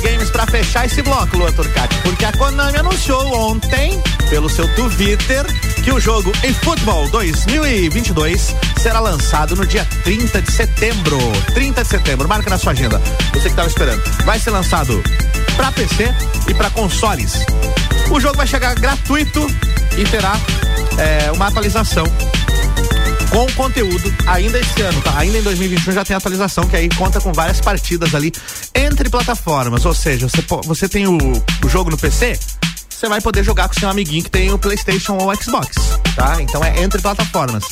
Games 0.00 0.30
para 0.30 0.46
fechar 0.46 0.86
esse 0.86 1.02
bloco, 1.02 1.36
Lua 1.36 1.52
Turcati, 1.52 1.96
porque 2.02 2.24
a 2.24 2.32
Konami 2.32 2.78
anunciou 2.78 3.50
ontem, 3.50 4.00
pelo 4.28 4.48
seu 4.48 4.66
Twitter, 4.74 5.44
que 5.82 5.92
o 5.92 6.00
jogo 6.00 6.32
eFootball 6.42 7.08
2022 7.08 8.54
será 8.80 9.00
lançado 9.00 9.56
no 9.56 9.66
dia 9.66 9.86
30 10.04 10.42
de 10.42 10.52
setembro. 10.52 11.18
30 11.54 11.82
de 11.82 11.88
setembro, 11.88 12.28
marca 12.28 12.50
na 12.50 12.58
sua 12.58 12.72
agenda. 12.72 13.00
Você 13.32 13.42
que 13.42 13.48
estava 13.48 13.68
esperando. 13.68 14.02
Vai 14.24 14.38
ser 14.38 14.50
lançado 14.50 15.02
para 15.56 15.72
PC 15.72 16.14
e 16.48 16.54
para 16.54 16.70
consoles. 16.70 17.44
O 18.10 18.20
jogo 18.20 18.36
vai 18.36 18.46
chegar 18.46 18.74
gratuito 18.74 19.46
e 19.98 20.04
terá 20.04 20.38
é, 20.98 21.32
uma 21.32 21.48
atualização 21.48 22.04
com 23.30 23.46
conteúdo 23.52 24.12
ainda 24.26 24.58
esse 24.58 24.82
ano, 24.82 25.00
tá? 25.02 25.18
Ainda 25.18 25.38
em 25.38 25.42
2021 25.42 25.92
já 25.92 26.04
tem 26.04 26.16
atualização 26.16 26.64
que 26.64 26.76
aí 26.76 26.88
conta 26.88 27.20
com 27.20 27.32
várias 27.32 27.60
partidas 27.60 28.14
ali 28.14 28.32
entre 28.74 29.08
plataformas, 29.08 29.86
ou 29.86 29.94
seja, 29.94 30.28
você, 30.28 30.44
você 30.64 30.88
tem 30.88 31.06
o, 31.06 31.16
o 31.64 31.68
jogo 31.68 31.90
no 31.90 31.96
PC, 31.96 32.38
você 32.88 33.08
vai 33.08 33.20
poder 33.20 33.42
jogar 33.42 33.68
com 33.68 33.74
seu 33.74 33.88
amiguinho 33.88 34.22
que 34.24 34.30
tem 34.30 34.52
o 34.52 34.58
PlayStation 34.58 35.16
ou 35.16 35.30
o 35.30 35.34
Xbox, 35.34 35.76
tá? 36.14 36.36
Então 36.42 36.62
é 36.62 36.82
entre 36.82 37.00
plataformas. 37.00 37.64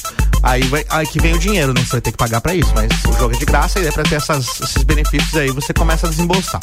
Aí, 0.43 0.63
vai, 0.63 0.85
aí 0.89 1.07
que 1.07 1.21
vem 1.21 1.35
o 1.35 1.39
dinheiro, 1.39 1.75
né? 1.75 1.83
Você 1.83 1.93
vai 1.93 2.01
ter 2.01 2.13
que 2.13 2.17
pagar 2.17 2.41
para 2.41 2.55
isso, 2.55 2.73
mas 2.75 2.89
o 3.05 3.19
jogo 3.19 3.35
é 3.35 3.39
de 3.39 3.45
graça 3.45 3.81
e 3.81 3.87
é 3.87 3.93
para 3.93 4.05
ter 4.05 4.15
essas, 4.15 4.47
esses 4.61 4.83
benefícios 4.85 5.35
aí 5.37 5.51
você 5.51 5.75
começa 5.75 6.07
a 6.07 6.11
desembolsar. 6.11 6.61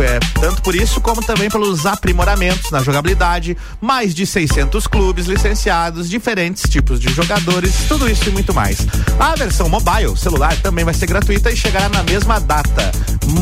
É, 0.00 0.18
tanto 0.40 0.62
por 0.62 0.74
isso 0.74 1.00
como 1.00 1.22
também 1.22 1.50
pelos 1.50 1.86
aprimoramentos 1.86 2.70
na 2.70 2.82
jogabilidade, 2.82 3.56
mais 3.80 4.14
de 4.14 4.26
600 4.26 4.86
clubes 4.86 5.26
licenciados, 5.26 6.08
diferentes 6.08 6.62
tipos 6.68 6.98
de 6.98 7.12
jogadores, 7.12 7.74
tudo 7.88 8.10
isso 8.10 8.28
e 8.28 8.32
muito 8.32 8.54
mais. 8.54 8.78
A 9.18 9.34
versão 9.34 9.68
mobile, 9.68 10.16
celular, 10.16 10.56
também 10.56 10.84
vai 10.84 10.94
ser 10.94 11.06
gratuita 11.06 11.50
e 11.50 11.56
chegará 11.56 11.88
na 11.88 12.02
mesma 12.02 12.40
data, 12.40 12.90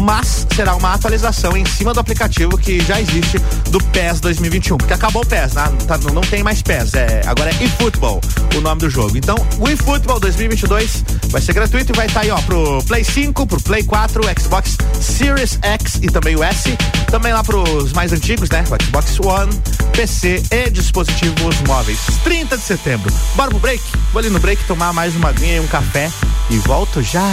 mas 0.01 0.47
será 0.55 0.75
uma 0.75 0.93
atualização 0.93 1.57
em 1.57 1.65
cima 1.65 1.95
do 1.95 2.01
aplicativo 2.01 2.59
que 2.59 2.81
já 2.81 3.01
existe 3.01 3.39
do 3.71 3.83
PES 3.85 4.21
2021, 4.21 4.77
porque 4.77 4.93
acabou 4.93 5.23
o 5.23 5.27
PES, 5.27 5.55
né? 5.55 5.73
Tá, 5.87 5.99
não 5.99 6.23
tem 6.23 6.43
mais 6.43 6.63
PES, 6.63 6.95
é, 6.95 7.23
agora 7.27 7.51
é 7.51 7.65
eFootball 7.65 8.21
o 8.57 8.61
nome 8.61 8.81
do 8.81 8.91
jogo. 8.91 9.17
Então, 9.17 9.37
o 9.59 9.69
eFootball 9.69 10.19
2022 10.21 11.05
vai 11.29 11.41
ser 11.41 11.53
gratuito 11.53 11.93
e 11.93 11.97
vai 11.97 12.07
estar 12.07 12.21
tá 12.21 12.27
aí, 12.27 12.31
ó, 12.31 12.41
pro 12.43 12.83
Play 12.85 13.05
5, 13.05 13.47
pro 13.47 13.61
Play 13.61 13.85
4, 13.85 14.23
Xbox 14.41 14.77
Series 15.01 15.59
X 15.63 16.01
e 16.03 16.09
também 16.09 16.37
o 16.37 16.40
S. 16.43 16.77
Também 17.11 17.33
lá 17.33 17.43
pros 17.43 17.93
mais 17.93 18.13
antigos, 18.13 18.49
né? 18.51 18.65
Xbox 18.83 19.19
One, 19.21 19.53
PC 19.93 20.43
e 20.51 20.71
dispositivos 20.71 21.61
móveis. 21.67 21.99
30 22.25 22.57
de 22.57 22.63
setembro. 22.63 23.13
Bora 23.35 23.51
pro 23.51 23.59
break? 23.59 23.83
Vou 24.13 24.21
ali 24.21 24.31
no 24.31 24.39
break 24.39 24.65
tomar 24.65 24.93
mais 24.93 25.15
uma 25.17 25.29
aguinha 25.29 25.57
e 25.57 25.61
um 25.61 25.67
café 25.67 26.11
e 26.51 26.59
volto 26.59 27.03
já. 27.03 27.29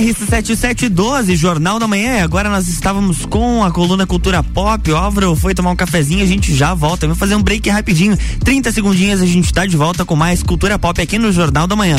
RC7712, 0.00 1.36
Jornal 1.36 1.78
da 1.78 1.86
Manhã. 1.86 2.22
Agora 2.22 2.48
nós 2.48 2.68
estávamos 2.68 3.24
com 3.26 3.64
a 3.64 3.70
coluna 3.70 4.06
Cultura 4.06 4.42
Pop. 4.42 4.90
O 4.90 4.96
Álvaro 4.96 5.34
foi 5.34 5.54
tomar 5.54 5.70
um 5.70 5.76
cafezinho, 5.76 6.22
a 6.22 6.26
gente 6.26 6.54
já 6.54 6.74
volta. 6.74 7.06
Vamos 7.06 7.18
fazer 7.18 7.34
um 7.34 7.42
break 7.42 7.68
rapidinho. 7.68 8.16
30 8.44 8.72
segundinhos, 8.72 9.20
a 9.20 9.26
gente 9.26 9.46
está 9.46 9.66
de 9.66 9.76
volta 9.76 10.04
com 10.04 10.16
mais 10.16 10.42
Cultura 10.42 10.78
Pop 10.78 11.00
aqui 11.00 11.18
no 11.18 11.32
Jornal 11.32 11.66
da 11.66 11.76
Manhã. 11.76 11.96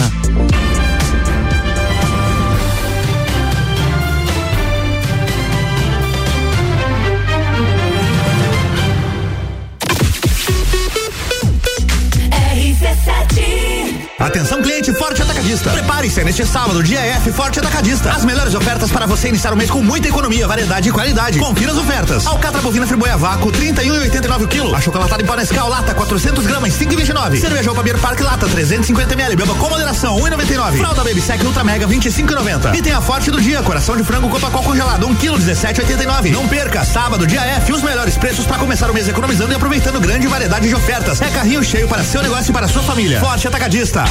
Atenção 14.31 14.61
cliente 14.61 14.93
Forte 14.93 15.20
Atacadista. 15.41 15.71
Prepare-se 15.71 16.23
neste 16.23 16.45
sábado, 16.45 16.83
dia 16.83 16.99
F 16.99 17.31
Forte 17.31 17.59
Atacadista. 17.59 18.11
As 18.11 18.23
melhores 18.23 18.53
ofertas 18.53 18.91
para 18.91 19.07
você 19.07 19.27
iniciar 19.27 19.51
o 19.51 19.57
mês 19.57 19.71
com 19.71 19.81
muita 19.81 20.07
economia, 20.07 20.47
variedade 20.47 20.89
e 20.89 20.91
qualidade. 20.91 21.39
Confira 21.39 21.71
as 21.71 21.77
ofertas. 21.79 22.27
Alcatra 22.27 22.61
bovina 22.61 22.85
friboia 22.85 23.17
vácuo 23.17 23.51
31,89 23.51 24.47
kg. 24.47 24.75
Achocolatado 24.75 25.23
em 25.23 25.25
pó 25.25 25.35
Nescau 25.35 25.67
lata 25.67 25.95
400 25.95 26.45
gramas 26.45 26.73
5,29. 26.73 27.39
Cerveja 27.39 27.71
Opa 27.71 27.81
Beer 27.81 27.97
Park 27.97 28.19
lata 28.19 28.47
350 28.47 29.13
ml. 29.15 29.35
Beba 29.35 29.55
com 29.55 29.67
moderação 29.67 30.19
1,99. 30.19 30.77
Fralda 30.77 31.03
Baby 31.03 31.21
Sec 31.21 31.43
Ultra 31.43 31.63
Mega 31.63 31.87
25,90. 31.87 32.75
E 32.75 32.81
tem 32.81 32.93
a 32.93 33.01
Forte 33.01 33.31
do 33.31 33.41
dia, 33.41 33.63
coração 33.63 33.97
de 33.97 34.03
frango 34.03 34.29
Copacol 34.29 34.61
congelado 34.61 35.07
1 35.07 35.15
kg 35.15 35.33
17,89. 35.37 36.31
Não 36.31 36.47
perca, 36.47 36.85
sábado, 36.85 37.25
dia 37.25 37.41
F, 37.41 37.73
os 37.73 37.81
melhores 37.81 38.15
preços 38.15 38.45
para 38.45 38.59
começar 38.59 38.91
o 38.91 38.93
mês 38.93 39.07
economizando 39.07 39.51
e 39.51 39.55
aproveitando 39.55 39.99
grande 39.99 40.27
variedade 40.27 40.67
de 40.67 40.75
ofertas. 40.75 41.19
É 41.19 41.29
carrinho 41.29 41.63
cheio 41.63 41.87
para 41.87 42.03
seu 42.03 42.21
negócio 42.21 42.51
e 42.51 42.53
para 42.53 42.67
sua 42.67 42.83
família. 42.83 43.19
Forte 43.19 43.47
Atacadista. 43.47 44.03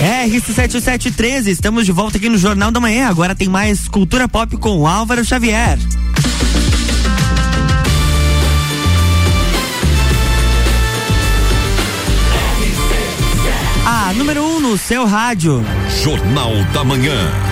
RC7713, 0.00 1.48
estamos 1.48 1.86
de 1.86 1.92
volta 1.92 2.18
aqui 2.18 2.28
no 2.28 2.38
Jornal 2.38 2.70
da 2.70 2.80
Manhã. 2.80 3.08
Agora 3.08 3.34
tem 3.34 3.48
mais 3.48 3.88
Cultura 3.88 4.28
Pop 4.28 4.56
com 4.56 4.86
Álvaro 4.86 5.24
Xavier. 5.24 5.78
A 13.84 14.12
número 14.14 14.42
1 14.42 14.56
um 14.56 14.60
no 14.60 14.78
seu 14.78 15.04
rádio. 15.04 15.64
Jornal 16.02 16.52
da 16.72 16.84
Manhã. 16.84 17.49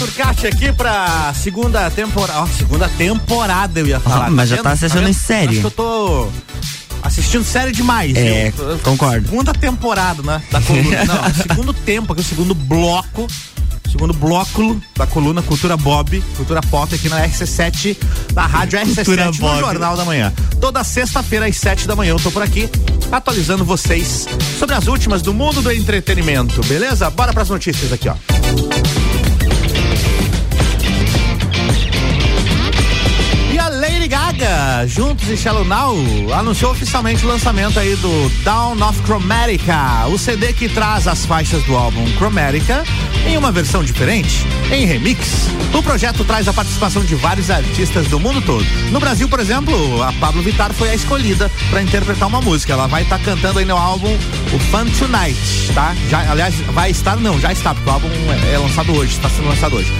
Turcati 0.00 0.46
aqui 0.46 0.72
pra 0.72 1.34
segunda 1.34 1.90
temporada. 1.90 2.40
Ó, 2.40 2.46
segunda 2.46 2.88
temporada 2.88 3.80
eu 3.80 3.86
ia 3.86 4.00
falar. 4.00 4.28
Ah, 4.28 4.30
mas 4.30 4.48
tá 4.48 4.56
já 4.56 4.62
tá 4.62 4.70
assistindo 4.72 5.02
tá 5.02 5.10
em 5.10 5.12
série. 5.12 5.50
Acho 5.50 5.60
que 5.60 5.66
eu 5.66 5.70
tô 5.70 6.28
assistindo 7.02 7.44
série 7.44 7.70
demais. 7.70 8.16
É, 8.16 8.50
eu, 8.56 8.78
concordo. 8.78 9.28
Segunda 9.28 9.52
temporada, 9.52 10.22
né? 10.22 10.42
Da 10.50 10.58
coluna. 10.62 11.04
Não, 11.04 11.34
segundo 11.34 11.74
tempo, 11.74 12.14
aqui 12.14 12.22
o 12.22 12.24
segundo 12.24 12.54
bloco. 12.54 13.26
Segundo 13.92 14.14
bloco 14.14 14.80
da 14.96 15.06
coluna 15.06 15.42
Cultura 15.42 15.76
Bob, 15.76 16.22
Cultura 16.36 16.62
Pop 16.62 16.94
aqui 16.94 17.08
na 17.08 17.26
RC7, 17.26 17.96
na 18.32 18.46
rádio 18.46 18.78
RC7 18.78 19.38
no 19.38 19.58
Jornal 19.58 19.96
da 19.98 20.04
Manhã. 20.04 20.32
Toda 20.60 20.82
sexta-feira 20.82 21.46
às 21.46 21.56
7 21.56 21.88
da 21.88 21.96
manhã 21.96 22.12
eu 22.12 22.20
tô 22.20 22.30
por 22.30 22.40
aqui 22.40 22.70
atualizando 23.10 23.64
vocês 23.64 24.26
sobre 24.58 24.76
as 24.76 24.86
últimas 24.86 25.20
do 25.20 25.34
mundo 25.34 25.60
do 25.60 25.72
entretenimento, 25.72 26.62
beleza? 26.66 27.10
Bora 27.10 27.32
pras 27.32 27.50
notícias 27.50 27.92
aqui, 27.92 28.08
ó. 28.08 28.14
Gaga, 34.40 34.86
juntos 34.86 35.28
e 35.28 35.36
Shallow 35.36 35.64
Now, 35.64 35.94
anunciou 36.32 36.72
oficialmente 36.72 37.24
o 37.26 37.28
lançamento 37.28 37.78
aí 37.78 37.94
do 37.96 38.30
Down 38.42 38.80
of 38.88 39.02
Chromatica, 39.02 40.06
o 40.08 40.16
CD 40.16 40.54
que 40.54 40.66
traz 40.66 41.06
as 41.06 41.26
faixas 41.26 41.62
do 41.64 41.76
álbum 41.76 42.04
Chromatica 42.16 42.82
em 43.26 43.36
uma 43.36 43.52
versão 43.52 43.82
diferente, 43.82 44.46
em 44.70 44.86
remix. 44.86 45.48
O 45.74 45.82
projeto 45.82 46.24
traz 46.24 46.48
a 46.48 46.52
participação 46.52 47.04
de 47.04 47.14
vários 47.14 47.50
artistas 47.50 48.06
do 48.08 48.18
mundo 48.18 48.40
todo. 48.42 48.64
No 48.90 49.00
Brasil, 49.00 49.28
por 49.28 49.40
exemplo, 49.40 50.02
a 50.02 50.12
Pablo 50.14 50.42
Vittar 50.42 50.72
foi 50.72 50.90
a 50.90 50.94
escolhida 50.94 51.50
para 51.70 51.82
interpretar 51.82 52.28
uma 52.28 52.40
música. 52.40 52.72
Ela 52.72 52.86
vai 52.86 53.02
estar 53.02 53.18
tá 53.18 53.24
cantando 53.24 53.58
aí 53.58 53.64
no 53.64 53.76
álbum 53.76 54.12
o 54.52 54.58
Fun 54.58 54.86
Tonight, 54.98 55.72
tá? 55.74 55.94
Já, 56.08 56.30
aliás, 56.30 56.54
vai 56.72 56.90
estar, 56.90 57.16
não, 57.16 57.38
já 57.40 57.52
está, 57.52 57.74
porque 57.74 57.88
o 57.88 57.92
álbum 57.92 58.08
é, 58.08 58.54
é 58.54 58.58
lançado 58.58 58.92
hoje, 58.92 59.12
está 59.12 59.28
sendo 59.28 59.48
lançado 59.48 59.76
hoje. 59.76 59.92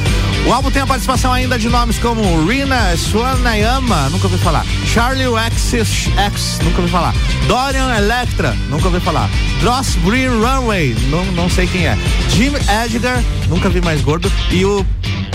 O 0.46 0.52
álbum 0.52 0.70
tem 0.70 0.82
a 0.82 0.86
participação 0.86 1.32
ainda 1.32 1.58
de 1.58 1.68
nomes 1.68 1.98
como 1.98 2.22
Rina 2.46 2.96
Swanayama, 2.96 4.08
nunca 4.08 4.26
ouvi 4.26 4.38
falar. 4.38 4.64
Charlie 4.86 5.26
X, 5.26 5.74
X 6.16 6.58
nunca 6.64 6.80
ouvi 6.80 6.90
falar. 6.90 7.14
Dorian 7.46 7.94
Electra, 7.96 8.56
nunca 8.68 8.86
ouvi 8.86 9.00
falar. 9.00 9.28
Ross 9.62 9.96
Green 10.04 10.28
Runway, 10.28 10.96
não, 11.10 11.24
não 11.32 11.50
sei 11.50 11.66
quem 11.66 11.86
é. 11.86 11.96
Jim 12.30 12.52
Edgar, 12.84 13.09
nunca 13.48 13.68
vi 13.68 13.80
mais 13.80 14.00
gordo. 14.02 14.30
E 14.50 14.64
o 14.64 14.84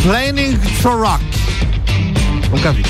Planning 0.04 0.58
for 0.82 1.00
Rock, 1.00 1.24
nunca 2.52 2.72
vi. 2.72 2.84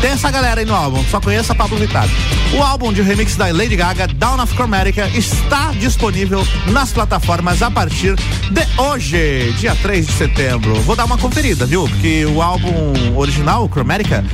Tem 0.00 0.10
essa 0.10 0.30
galera 0.30 0.60
aí 0.60 0.66
no 0.66 0.74
álbum, 0.74 1.02
só 1.10 1.20
conheço 1.20 1.52
a 1.52 1.54
Pablo 1.54 1.78
Vittar. 1.78 2.06
O 2.52 2.62
álbum 2.62 2.92
de 2.92 3.02
remix 3.02 3.34
da 3.34 3.46
Lady 3.46 3.76
Gaga, 3.76 4.06
Down 4.06 4.40
of 4.40 4.54
Chromatica, 4.54 5.08
está 5.08 5.72
disponível 5.72 6.46
nas 6.70 6.92
plataformas 6.92 7.62
a 7.62 7.70
partir 7.70 8.14
de 8.14 8.80
hoje, 8.80 9.52
dia 9.58 9.74
3 9.74 10.06
de 10.06 10.12
setembro. 10.12 10.74
Vou 10.82 10.94
dar 10.94 11.06
uma 11.06 11.18
conferida, 11.18 11.66
viu? 11.66 11.88
Porque 11.88 12.24
o 12.26 12.42
álbum 12.42 13.16
original, 13.16 13.68
Chromatica, 13.68 14.24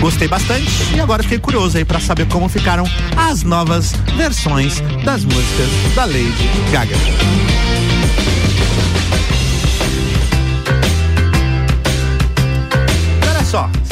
gostei 0.00 0.28
bastante 0.28 0.70
e 0.94 1.00
agora 1.00 1.22
fiquei 1.22 1.38
curioso 1.38 1.78
aí 1.78 1.84
para 1.84 2.00
saber 2.00 2.26
como 2.26 2.48
ficaram 2.48 2.84
as 3.16 3.42
novas 3.42 3.92
versões 4.16 4.80
das 5.04 5.24
músicas 5.24 5.68
da 5.94 6.04
Lady 6.04 6.50
Gaga. 6.72 7.91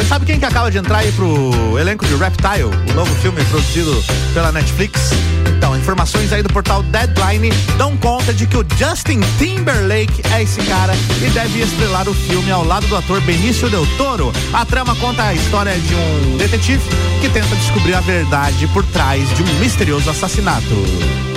Sabe 0.05 0.25
quem 0.25 0.39
que 0.39 0.45
acaba 0.45 0.71
de 0.71 0.79
entrar 0.79 0.99
aí 0.99 1.13
pro 1.13 1.79
elenco 1.79 2.07
de 2.07 2.15
Reptile, 2.15 2.65
o 2.65 2.95
novo 2.95 3.15
filme 3.17 3.45
produzido 3.45 4.03
pela 4.33 4.51
Netflix? 4.53 5.11
Então, 5.57 5.77
informações 5.77 6.33
aí 6.33 6.43
do 6.43 6.49
portal 6.49 6.83
Deadline 6.83 7.51
dão 7.77 7.97
conta 7.97 8.33
de 8.33 8.47
que 8.47 8.57
o 8.57 8.65
Justin 8.79 9.21
Timberlake 9.39 10.23
é 10.33 10.43
esse 10.43 10.61
cara 10.63 10.95
e 11.21 11.31
deve 11.31 11.61
estrelar 11.61 12.09
o 12.09 12.15
filme 12.15 12.51
ao 12.51 12.65
lado 12.65 12.87
do 12.87 12.97
ator 12.97 13.21
Benício 13.21 13.69
Del 13.69 13.87
Toro. 13.97 14.33
A 14.53 14.65
trama 14.65 14.95
conta 14.97 15.25
a 15.25 15.35
história 15.35 15.79
de 15.79 15.95
um 15.95 16.37
detetive 16.39 16.83
que 17.21 17.29
tenta 17.29 17.55
descobrir 17.57 17.95
a 17.95 18.01
verdade 18.01 18.67
por 18.69 18.85
trás 18.87 19.29
de 19.37 19.43
um 19.43 19.59
misterioso 19.59 20.09
assassinato. 20.09 20.75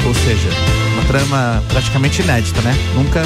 Ou 0.05 0.13
seja, 0.13 0.49
uma 0.93 1.03
trama 1.03 1.63
praticamente 1.69 2.21
inédita, 2.21 2.61
né? 2.61 2.73
Nunca 2.95 3.23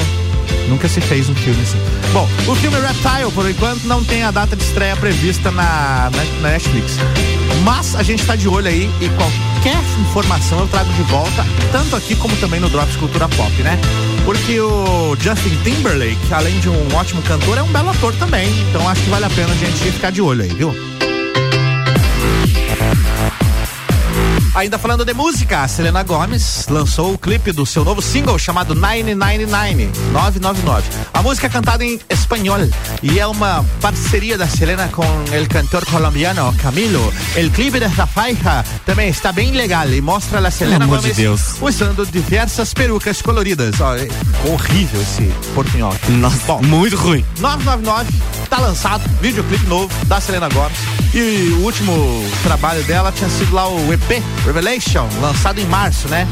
Nunca 0.68 0.88
se 0.88 1.00
fez 1.00 1.28
um 1.28 1.34
filme 1.34 1.60
assim. 1.62 1.78
Bom, 2.12 2.28
o 2.46 2.54
filme 2.54 2.76
Reptile, 2.80 3.32
por 3.34 3.48
enquanto, 3.48 3.84
não 3.84 4.04
tem 4.04 4.22
a 4.22 4.30
data 4.30 4.54
de 4.54 4.62
estreia 4.62 4.96
prevista 4.96 5.50
na, 5.50 6.10
na, 6.10 6.24
na 6.42 6.50
Netflix. 6.50 6.96
Mas 7.64 7.96
a 7.96 8.02
gente 8.02 8.20
está 8.20 8.36
de 8.36 8.48
olho 8.48 8.68
aí 8.68 8.90
e 9.00 9.08
qualquer 9.10 9.82
informação 10.00 10.60
eu 10.60 10.68
trago 10.68 10.92
de 10.92 11.02
volta, 11.02 11.44
tanto 11.72 11.96
aqui 11.96 12.14
como 12.14 12.36
também 12.36 12.60
no 12.60 12.68
Drops 12.68 12.96
Cultura 12.96 13.28
Pop, 13.28 13.52
né? 13.62 13.78
Porque 14.24 14.60
o 14.60 15.16
Justin 15.18 15.56
Timberlake, 15.64 16.32
além 16.32 16.58
de 16.60 16.68
um 16.68 16.94
ótimo 16.94 17.22
cantor, 17.22 17.58
é 17.58 17.62
um 17.62 17.72
belo 17.72 17.90
ator 17.90 18.14
também. 18.14 18.48
Então 18.68 18.88
acho 18.88 19.02
que 19.02 19.10
vale 19.10 19.24
a 19.24 19.30
pena 19.30 19.52
a 19.52 19.56
gente 19.56 19.90
ficar 19.90 20.10
de 20.10 20.20
olho 20.20 20.42
aí, 20.42 20.50
viu? 20.50 20.74
Ainda 24.58 24.76
falando 24.76 25.04
de 25.04 25.14
música, 25.14 25.62
a 25.62 25.68
Selena 25.68 26.02
Gomes 26.02 26.66
lançou 26.68 27.14
o 27.14 27.18
clipe 27.18 27.52
do 27.52 27.64
seu 27.64 27.84
novo 27.84 28.02
single 28.02 28.36
chamado 28.40 28.74
999, 28.74 29.88
999. 30.10 30.82
A 31.14 31.22
música 31.22 31.46
é 31.46 31.50
cantada 31.50 31.84
em 31.84 32.00
espanhol 32.10 32.58
e 33.00 33.20
é 33.20 33.26
uma 33.28 33.64
parceria 33.80 34.36
da 34.36 34.48
Selena 34.48 34.88
com 34.88 35.04
o 35.04 35.48
cantor 35.48 35.86
colombiano 35.86 36.52
Camilo. 36.60 37.14
O 37.36 37.50
clipe 37.52 37.78
dessa 37.78 38.04
faixa 38.04 38.64
também 38.84 39.10
está 39.10 39.30
bem 39.30 39.52
legal 39.52 39.88
e 39.90 40.00
mostra 40.00 40.40
a 40.40 40.50
Selena 40.50 40.86
Gomes 40.86 41.14
de 41.14 41.28
usando 41.60 42.04
diversas 42.04 42.74
perucas 42.74 43.22
coloridas. 43.22 43.80
Ó, 43.80 43.94
é 43.94 44.08
horrível 44.44 45.00
esse 45.00 45.32
portunhol. 45.54 45.94
Nossa, 46.08 46.46
Bom, 46.48 46.62
muito 46.62 46.96
ruim. 46.96 47.24
999 47.38 48.12
tá 48.50 48.58
lançado, 48.58 49.08
videoclipe 49.20 49.66
novo 49.66 49.94
da 50.06 50.20
Selena 50.20 50.48
Gomes. 50.48 50.97
E 51.14 51.54
o 51.54 51.62
último 51.62 52.22
trabalho 52.42 52.82
dela 52.84 53.10
tinha 53.10 53.30
sido 53.30 53.54
lá 53.54 53.66
o 53.66 53.92
EP 53.92 54.22
Revelation, 54.44 55.08
lançado 55.20 55.58
em 55.58 55.64
março, 55.66 56.06
né? 56.08 56.28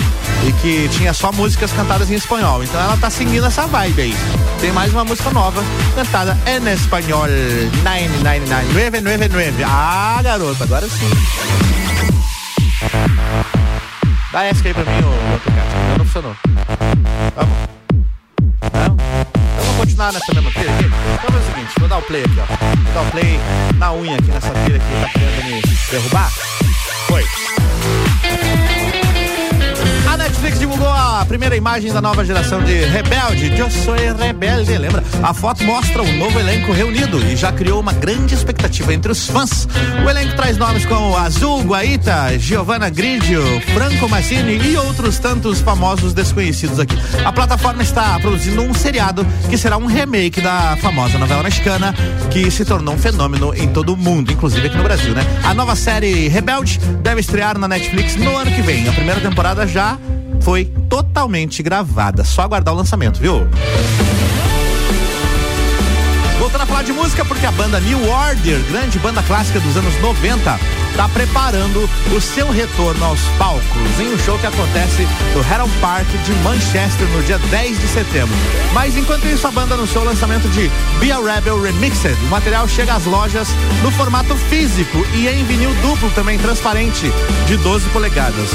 E 0.46 0.52
que 0.52 0.88
tinha 0.90 1.14
só 1.14 1.32
músicas 1.32 1.72
cantadas 1.72 2.10
em 2.10 2.14
espanhol. 2.14 2.62
Então 2.62 2.80
ela 2.80 2.96
tá 2.96 3.08
seguindo 3.08 3.46
essa 3.46 3.66
vibe 3.66 4.02
aí. 4.02 4.14
Tem 4.60 4.72
mais 4.72 4.92
uma 4.92 5.04
música 5.04 5.30
nova, 5.30 5.64
cantada 5.94 6.36
em 6.46 6.72
espanhol. 6.72 7.26
999, 7.82 9.00
999. 9.00 9.64
Ah, 9.64 10.20
garoto, 10.22 10.62
agora 10.62 10.86
sim. 10.88 11.10
Dá 14.30 14.44
essa 14.44 14.68
aí 14.68 14.74
pra 14.74 14.84
mim, 14.84 15.00
ô, 15.00 15.50
cara. 15.50 15.96
Não 15.96 16.04
funcionou. 16.04 16.36
Vamos. 17.34 17.75
Continuar 19.86 20.12
nessa 20.12 20.34
mesma 20.34 20.50
trilha 20.50 20.74
aqui. 20.74 20.84
Então 20.84 21.36
é 21.36 21.40
o 21.40 21.46
seguinte, 21.46 21.72
vou 21.78 21.88
dar 21.88 21.98
o 21.98 22.02
play 22.02 22.24
aqui, 22.24 22.40
ó. 22.40 22.46
Vou 22.82 22.92
dar 22.92 23.02
o 23.02 23.10
play 23.12 23.38
na 23.78 23.92
unha 23.92 24.16
aqui 24.16 24.30
nessa 24.32 24.50
trilha 24.50 24.80
que 24.80 25.00
tá 25.00 25.08
querendo 25.12 25.44
me 25.44 25.62
derrubar. 25.92 26.55
Primeira 31.36 31.54
imagem 31.54 31.92
da 31.92 32.00
nova 32.00 32.24
geração 32.24 32.64
de 32.64 32.72
Rebelde. 32.86 33.58
Eu 33.58 33.70
sou 33.70 33.94
rebelde, 33.94 34.78
lembra? 34.78 35.04
A 35.22 35.34
foto 35.34 35.62
mostra 35.64 36.02
o 36.02 36.12
novo 36.14 36.40
elenco 36.40 36.72
reunido 36.72 37.22
e 37.26 37.36
já 37.36 37.52
criou 37.52 37.78
uma 37.78 37.92
grande 37.92 38.34
expectativa 38.34 38.94
entre 38.94 39.12
os 39.12 39.26
fãs. 39.26 39.68
O 40.02 40.08
elenco 40.08 40.34
traz 40.34 40.56
nomes 40.56 40.86
como 40.86 41.14
Azul, 41.14 41.62
Guaita, 41.62 42.38
Giovanna 42.38 42.88
Gridio, 42.88 43.42
Franco 43.74 44.08
Massini 44.08 44.56
e 44.66 44.78
outros 44.78 45.18
tantos 45.18 45.60
famosos 45.60 46.14
desconhecidos 46.14 46.80
aqui. 46.80 46.96
A 47.22 47.30
plataforma 47.30 47.82
está 47.82 48.18
produzindo 48.18 48.62
um 48.62 48.72
seriado 48.72 49.22
que 49.50 49.58
será 49.58 49.76
um 49.76 49.84
remake 49.84 50.40
da 50.40 50.74
famosa 50.80 51.18
novela 51.18 51.42
mexicana 51.42 51.94
que 52.30 52.50
se 52.50 52.64
tornou 52.64 52.94
um 52.94 52.98
fenômeno 52.98 53.54
em 53.54 53.68
todo 53.68 53.92
o 53.92 53.96
mundo, 53.96 54.32
inclusive 54.32 54.68
aqui 54.68 54.76
no 54.78 54.84
Brasil, 54.84 55.12
né? 55.12 55.22
A 55.44 55.52
nova 55.52 55.76
série 55.76 56.28
Rebelde 56.28 56.78
deve 57.02 57.20
estrear 57.20 57.58
na 57.58 57.68
Netflix 57.68 58.16
no 58.16 58.34
ano 58.38 58.50
que 58.50 58.62
vem. 58.62 58.88
A 58.88 58.92
primeira 58.92 59.20
temporada 59.20 59.66
já 59.66 59.98
foi 60.46 60.66
totalmente 60.88 61.60
gravada. 61.60 62.22
Só 62.22 62.42
aguardar 62.42 62.72
o 62.72 62.76
lançamento, 62.76 63.18
viu? 63.18 63.48
Voltando 66.38 66.60
a 66.60 66.66
falar 66.66 66.84
de 66.84 66.92
música, 66.92 67.24
porque 67.24 67.44
a 67.44 67.50
banda 67.50 67.80
New 67.80 68.08
Order, 68.08 68.60
grande 68.70 68.96
banda 69.00 69.24
clássica 69.24 69.58
dos 69.58 69.76
anos 69.76 70.00
90, 70.00 70.60
está 70.92 71.08
preparando 71.08 71.90
o 72.14 72.20
seu 72.20 72.48
retorno 72.48 73.04
aos 73.04 73.20
palcos 73.36 73.98
em 73.98 74.14
um 74.14 74.16
show 74.20 74.38
que 74.38 74.46
acontece 74.46 75.08
no 75.34 75.40
Heron 75.52 75.68
Park 75.80 76.06
de 76.24 76.32
Manchester 76.44 77.08
no 77.08 77.24
dia 77.24 77.38
10 77.38 77.80
de 77.80 77.88
setembro. 77.88 78.36
Mas 78.72 78.96
enquanto 78.96 79.26
isso, 79.26 79.48
a 79.48 79.50
banda 79.50 79.74
anunciou 79.74 80.04
o 80.04 80.06
lançamento 80.06 80.48
de 80.50 80.70
Be 81.00 81.10
a 81.10 81.18
Rebel 81.18 81.60
Remixed. 81.60 82.16
O 82.22 82.28
material 82.28 82.68
chega 82.68 82.94
às 82.94 83.04
lojas 83.04 83.48
no 83.82 83.90
formato 83.90 84.36
físico 84.36 85.04
e 85.12 85.26
em 85.26 85.44
vinil 85.44 85.74
duplo 85.82 86.08
também 86.10 86.38
transparente 86.38 87.10
de 87.48 87.56
12 87.56 87.88
polegadas. 87.88 88.50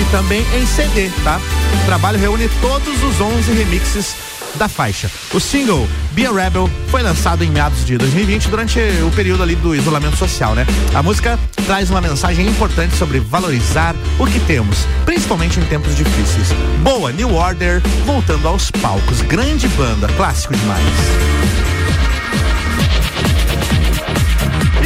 E 0.00 0.04
também 0.10 0.44
em 0.54 0.66
CD, 0.66 1.10
tá? 1.22 1.40
O 1.82 1.86
trabalho 1.86 2.18
reúne 2.18 2.48
todos 2.60 3.02
os 3.02 3.20
11 3.20 3.52
remixes 3.52 4.14
da 4.56 4.68
faixa. 4.68 5.10
O 5.32 5.40
single 5.40 5.86
Be 6.12 6.26
a 6.26 6.32
Rebel 6.32 6.70
foi 6.88 7.02
lançado 7.02 7.42
em 7.42 7.50
meados 7.50 7.84
de 7.84 7.96
2020 7.96 8.48
durante 8.48 8.78
o 9.06 9.10
período 9.10 9.42
ali 9.42 9.54
do 9.56 9.74
isolamento 9.74 10.16
social, 10.16 10.54
né? 10.54 10.66
A 10.94 11.02
música 11.02 11.38
traz 11.66 11.90
uma 11.90 12.00
mensagem 12.00 12.46
importante 12.46 12.94
sobre 12.96 13.18
valorizar 13.18 13.94
o 14.18 14.26
que 14.26 14.40
temos, 14.40 14.86
principalmente 15.04 15.58
em 15.58 15.64
tempos 15.64 15.96
difíceis. 15.96 16.48
Boa 16.82 17.12
New 17.12 17.34
Order 17.34 17.80
voltando 18.04 18.46
aos 18.46 18.70
palcos, 18.70 19.22
grande 19.22 19.68
banda, 19.68 20.08
clássico 20.16 20.54
demais. 20.54 21.71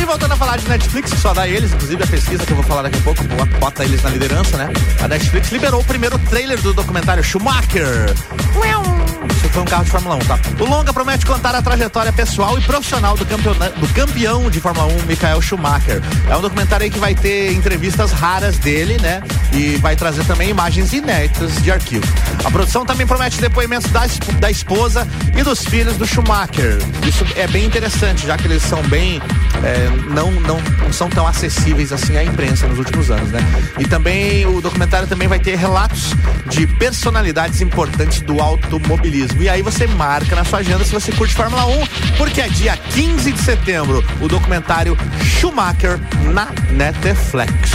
Voltando 0.06 0.32
a 0.32 0.36
falar 0.36 0.56
de 0.56 0.68
Netflix, 0.68 1.10
só 1.20 1.34
dá 1.34 1.48
eles, 1.48 1.72
inclusive 1.72 2.02
a 2.02 2.06
pesquisa 2.06 2.46
que 2.46 2.52
eu 2.52 2.56
vou 2.56 2.64
falar 2.64 2.82
daqui 2.82 2.98
a 2.98 3.02
pouco, 3.02 3.22
bota 3.58 3.84
eles 3.84 4.02
na 4.02 4.10
liderança, 4.10 4.56
né? 4.56 4.68
A 5.02 5.08
Netflix 5.08 5.50
liberou 5.50 5.80
o 5.80 5.84
primeiro 5.84 6.18
trailer 6.18 6.60
do 6.62 6.72
documentário 6.72 7.22
Schumacher. 7.22 8.14
Isso 9.30 9.48
foi 9.48 9.62
um 9.62 9.64
carro 9.64 9.84
de 9.84 9.90
Fórmula 9.90 10.16
1, 10.16 10.18
tá? 10.20 10.38
O 10.58 10.64
longa 10.64 10.92
promete 10.92 11.26
contar 11.26 11.54
a 11.54 11.62
trajetória 11.62 12.12
pessoal 12.12 12.58
e 12.58 12.62
profissional 12.62 13.16
do, 13.16 13.24
do 13.24 13.94
campeão 13.94 14.50
de 14.50 14.60
Fórmula 14.60 14.86
1, 14.86 15.06
Michael 15.06 15.42
Schumacher. 15.42 16.02
É 16.28 16.36
um 16.36 16.40
documentário 16.40 16.84
aí 16.84 16.90
que 16.90 16.98
vai 16.98 17.14
ter 17.14 17.52
entrevistas 17.52 18.12
raras 18.12 18.58
dele, 18.58 18.96
né? 19.00 19.22
E 19.52 19.76
vai 19.76 19.96
trazer 19.96 20.24
também 20.24 20.50
imagens 20.50 20.92
inéditas 20.92 21.62
de 21.62 21.70
arquivo. 21.70 22.06
A 22.44 22.50
produção 22.50 22.84
também 22.84 23.06
promete 23.06 23.40
depoimentos 23.40 23.90
da, 23.90 24.02
da 24.38 24.50
esposa 24.50 25.06
e 25.36 25.42
dos 25.42 25.64
filhos 25.64 25.96
do 25.96 26.06
Schumacher. 26.06 26.78
Isso 27.06 27.24
é 27.36 27.46
bem 27.46 27.64
interessante, 27.64 28.26
já 28.26 28.36
que 28.36 28.46
eles 28.46 28.62
são 28.62 28.82
bem. 28.84 29.20
É, 29.64 29.88
não, 30.10 30.30
não, 30.32 30.60
não 30.82 30.92
são 30.92 31.08
tão 31.08 31.26
acessíveis 31.26 31.92
assim 31.92 32.16
à 32.16 32.24
imprensa 32.24 32.66
nos 32.66 32.78
últimos 32.78 33.10
anos, 33.10 33.30
né? 33.30 33.40
E 33.78 33.84
também 33.86 34.46
o 34.46 34.60
documentário 34.60 35.08
também 35.08 35.26
vai 35.26 35.38
ter 35.38 35.56
relatos 35.56 36.12
de 36.48 36.66
personalidades 36.66 37.60
importantes 37.60 38.20
do 38.20 38.40
automobilismo. 38.40 39.15
E 39.40 39.48
aí 39.48 39.62
você 39.62 39.86
marca 39.86 40.36
na 40.36 40.44
sua 40.44 40.58
agenda 40.58 40.84
se 40.84 40.92
você 40.92 41.10
curte 41.10 41.34
Fórmula 41.34 41.64
1, 41.64 41.86
porque 42.18 42.42
é 42.42 42.48
dia 42.48 42.76
15 42.76 43.32
de 43.32 43.40
setembro 43.40 44.04
o 44.20 44.28
documentário 44.28 44.94
Schumacher 45.24 45.98
na 46.34 46.48
Netflix. 46.70 47.70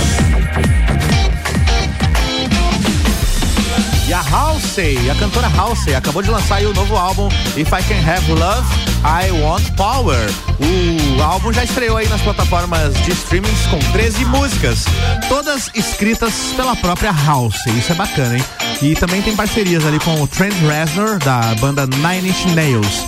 E 4.08 4.13
a 4.13 4.19
Halsey, 4.19 5.10
a 5.10 5.15
cantora 5.15 5.47
Halsey, 5.47 5.95
acabou 5.95 6.21
de 6.21 6.30
lançar 6.30 6.62
o 6.62 6.73
novo 6.73 6.95
álbum 6.95 7.27
If 7.58 7.69
I 7.69 7.82
Can 7.82 8.08
Have 8.08 8.32
Love, 8.34 8.67
I 9.04 9.32
Want 9.32 9.71
Power. 9.75 10.30
O 10.60 11.23
álbum 11.23 11.51
já 11.51 11.63
estreou 11.63 11.97
aí 11.97 12.08
nas 12.08 12.21
plataformas 12.21 12.93
de 13.01 13.13
streamings 13.13 13.65
com 13.67 13.80
13 13.93 14.25
músicas, 14.25 14.86
todas 15.27 15.71
escritas 15.73 16.34
pela 16.56 16.75
própria 16.75 17.10
Halsey. 17.10 17.80
Isso 17.80 17.93
é 17.93 17.95
bacana, 17.95 18.38
hein? 18.38 18.43
E 18.81 18.95
também 18.95 19.21
tem 19.21 19.35
parcerias 19.35 19.85
ali 19.85 19.99
com 19.99 20.21
o 20.21 20.27
Trent 20.27 20.53
Reznor, 20.53 21.19
da 21.19 21.53
banda 21.55 21.85
Nine 21.85 22.29
Inch 22.29 22.45
Nails. 22.55 23.05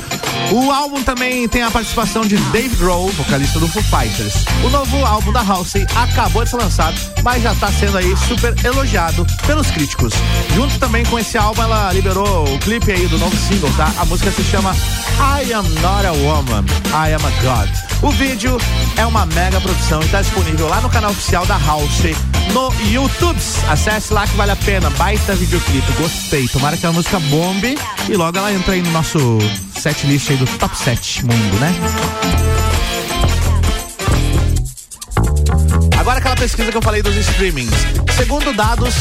O 0.51 0.71
álbum 0.71 1.01
também 1.03 1.47
tem 1.47 1.63
a 1.63 1.71
participação 1.71 2.23
de 2.23 2.38
Dave 2.51 2.75
Grohl, 2.75 3.09
vocalista 3.09 3.59
do 3.59 3.67
Foo 3.67 3.81
Fighters. 3.83 4.36
O 4.63 4.69
novo 4.69 5.03
álbum 5.03 5.31
da 5.31 5.41
Halsey 5.41 5.86
acabou 5.95 6.43
de 6.43 6.51
ser 6.51 6.57
lançado, 6.57 6.95
mas 7.23 7.41
já 7.41 7.53
está 7.53 7.71
sendo 7.71 7.97
aí 7.97 8.15
super 8.27 8.53
elogiado 8.63 9.25
pelos 9.47 9.71
críticos. 9.71 10.13
Junto 10.53 10.77
também 10.77 11.03
com 11.05 11.17
esse 11.17 11.38
álbum, 11.38 11.63
ela 11.63 11.91
liberou 11.91 12.43
o 12.53 12.59
clipe 12.59 12.91
aí 12.91 13.07
do 13.07 13.17
novo 13.17 13.36
single, 13.36 13.71
tá? 13.75 13.91
A 13.97 14.05
música 14.05 14.31
se 14.31 14.43
chama 14.43 14.75
I 15.17 15.53
Am 15.53 15.67
Not 15.81 16.05
a 16.05 16.12
Woman, 16.12 16.65
I 16.91 17.13
Am 17.13 17.25
a 17.25 17.31
God. 17.41 17.92
O 18.04 18.12
vídeo 18.12 18.58
é 18.98 19.06
uma 19.06 19.26
mega 19.26 19.62
produção 19.62 20.02
e 20.02 20.06
está 20.06 20.22
disponível 20.22 20.68
lá 20.68 20.82
no 20.82 20.89
canal 20.89 21.12
oficial 21.12 21.46
da 21.46 21.56
Halsey 21.56 22.13
no 22.52 22.70
YouTube. 22.92 23.39
Acesse 23.70 24.13
lá 24.13 24.28
que 24.28 24.36
vale 24.36 24.52
a 24.52 24.58
pena. 24.58 24.89
Baita 24.89 25.34
videoclipe, 25.36 25.89
gostei. 25.94 26.50
Tomara 26.50 26.76
que 26.76 26.86
a 26.86 26.92
música 26.92 27.18
bombe 27.22 27.78
e 28.10 28.16
logo 28.18 28.38
ela 28.38 28.52
entra 28.52 28.74
aí 28.74 28.82
no 28.82 28.92
nosso 28.92 29.38
set 29.80 30.06
list 30.06 30.30
aí 30.32 30.36
do 30.36 30.46
top 30.58 30.78
7 30.78 31.26
mundo, 31.26 31.60
né? 31.62 31.74
Agora 35.98 36.20
aquela 36.20 36.36
pesquisa 36.36 36.72
que 36.72 36.78
eu 36.78 36.82
falei 36.82 37.02
dos 37.02 37.16
streamings. 37.16 37.72
Segundo 38.18 38.52
dados 38.54 38.96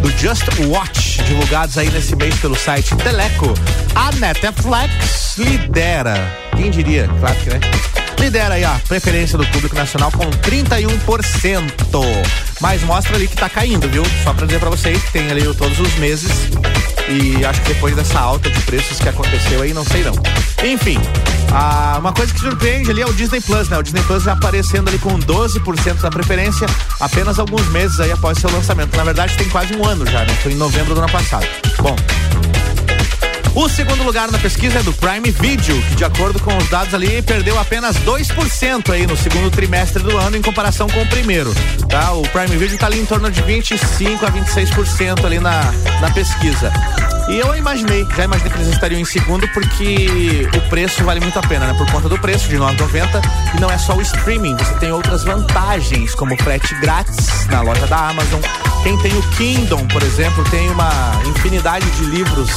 do 0.00 0.10
Just 0.18 0.44
Watch, 0.66 1.22
divulgados 1.24 1.76
aí 1.76 1.90
nesse 1.90 2.16
mês 2.16 2.34
pelo 2.36 2.56
site 2.56 2.96
Teleco, 2.96 3.52
a 3.94 4.10
Netflix 4.12 5.36
lidera. 5.36 6.45
Quem 6.56 6.70
diria? 6.70 7.08
Claro 7.20 7.36
que 7.36 7.50
né? 7.50 7.60
Lidera 8.18 8.54
aí 8.54 8.64
a 8.64 8.80
preferência 8.88 9.36
do 9.36 9.46
público 9.48 9.76
nacional 9.76 10.10
com 10.10 10.24
31%. 10.30 11.72
Mas 12.60 12.82
mostra 12.82 13.14
ali 13.14 13.28
que 13.28 13.36
tá 13.36 13.48
caindo, 13.48 13.88
viu? 13.88 14.02
Só 14.24 14.32
pra 14.32 14.46
dizer 14.46 14.58
pra 14.58 14.70
vocês 14.70 15.00
que 15.02 15.12
tem 15.12 15.30
ali 15.30 15.42
todos 15.54 15.78
os 15.78 15.94
meses 15.96 16.30
e 17.08 17.44
acho 17.44 17.60
que 17.62 17.74
depois 17.74 17.94
dessa 17.94 18.18
alta 18.18 18.50
de 18.50 18.60
preços 18.62 18.98
que 18.98 19.08
aconteceu 19.08 19.62
aí, 19.62 19.72
não 19.72 19.84
sei 19.84 20.02
não. 20.02 20.14
Enfim, 20.64 20.98
ah, 21.52 21.96
uma 22.00 22.12
coisa 22.12 22.32
que 22.32 22.40
surpreende 22.40 22.90
ali 22.90 23.02
é 23.02 23.06
o 23.06 23.12
Disney 23.12 23.40
Plus, 23.40 23.68
né? 23.68 23.78
O 23.78 23.82
Disney 23.82 24.02
Plus 24.02 24.26
aparecendo 24.26 24.88
ali 24.88 24.98
com 24.98 25.18
12% 25.18 26.00
da 26.00 26.10
preferência 26.10 26.66
apenas 27.00 27.38
alguns 27.38 27.66
meses 27.68 28.00
aí 28.00 28.10
após 28.10 28.38
seu 28.38 28.50
lançamento. 28.50 28.96
Na 28.96 29.04
verdade, 29.04 29.36
tem 29.36 29.48
quase 29.48 29.74
um 29.74 29.84
ano 29.86 30.04
já, 30.06 30.24
né? 30.24 30.34
Foi 30.42 30.52
em 30.52 30.56
novembro 30.56 30.94
do 30.94 31.00
ano 31.00 31.12
passado. 31.12 31.46
Bom, 31.80 31.96
o 33.56 33.70
segundo 33.70 34.02
lugar 34.02 34.30
na 34.30 34.38
pesquisa 34.38 34.80
é 34.80 34.82
do 34.82 34.92
Prime 34.92 35.30
Video, 35.30 35.80
que 35.88 35.94
de 35.94 36.04
acordo 36.04 36.38
com 36.38 36.54
os 36.58 36.68
dados 36.68 36.92
ali 36.92 37.22
perdeu 37.22 37.58
apenas 37.58 37.96
2% 37.96 38.92
aí 38.92 39.06
no 39.06 39.16
segundo 39.16 39.50
trimestre 39.50 40.02
do 40.02 40.16
ano 40.18 40.36
em 40.36 40.42
comparação 40.42 40.86
com 40.88 41.00
o 41.00 41.06
primeiro, 41.06 41.54
tá? 41.88 42.12
O 42.12 42.22
Prime 42.28 42.54
Video 42.54 42.74
está 42.74 42.86
ali 42.86 43.00
em 43.00 43.06
torno 43.06 43.30
de 43.30 43.40
25 43.40 44.26
a 44.26 44.30
26% 44.30 45.24
ali 45.24 45.40
na, 45.40 45.72
na 46.02 46.10
pesquisa. 46.10 46.70
E 47.28 47.38
eu 47.38 47.56
imaginei, 47.56 48.06
já 48.16 48.24
imaginei 48.24 48.52
que 48.52 48.58
eles 48.58 48.72
estariam 48.72 49.00
em 49.00 49.04
segundo 49.04 49.48
porque 49.48 50.48
o 50.56 50.68
preço 50.68 51.02
vale 51.02 51.18
muito 51.18 51.36
a 51.36 51.42
pena, 51.42 51.66
né? 51.66 51.74
Por 51.74 51.90
conta 51.90 52.08
do 52.08 52.16
preço 52.18 52.48
de 52.48 52.56
9,90 52.56 53.20
e 53.56 53.60
não 53.60 53.68
é 53.68 53.76
só 53.76 53.94
o 53.94 54.00
streaming, 54.00 54.56
você 54.56 54.74
tem 54.74 54.92
outras 54.92 55.24
vantagens, 55.24 56.14
como 56.14 56.40
frete 56.40 56.72
grátis 56.76 57.46
na 57.46 57.62
loja 57.62 57.84
da 57.88 58.10
Amazon. 58.10 58.40
Quem 58.84 58.96
tem 58.98 59.12
o 59.18 59.22
Kindle, 59.30 59.84
por 59.92 60.02
exemplo, 60.04 60.44
tem 60.50 60.70
uma 60.70 60.90
infinidade 61.26 61.90
de 61.90 62.04
livros 62.04 62.48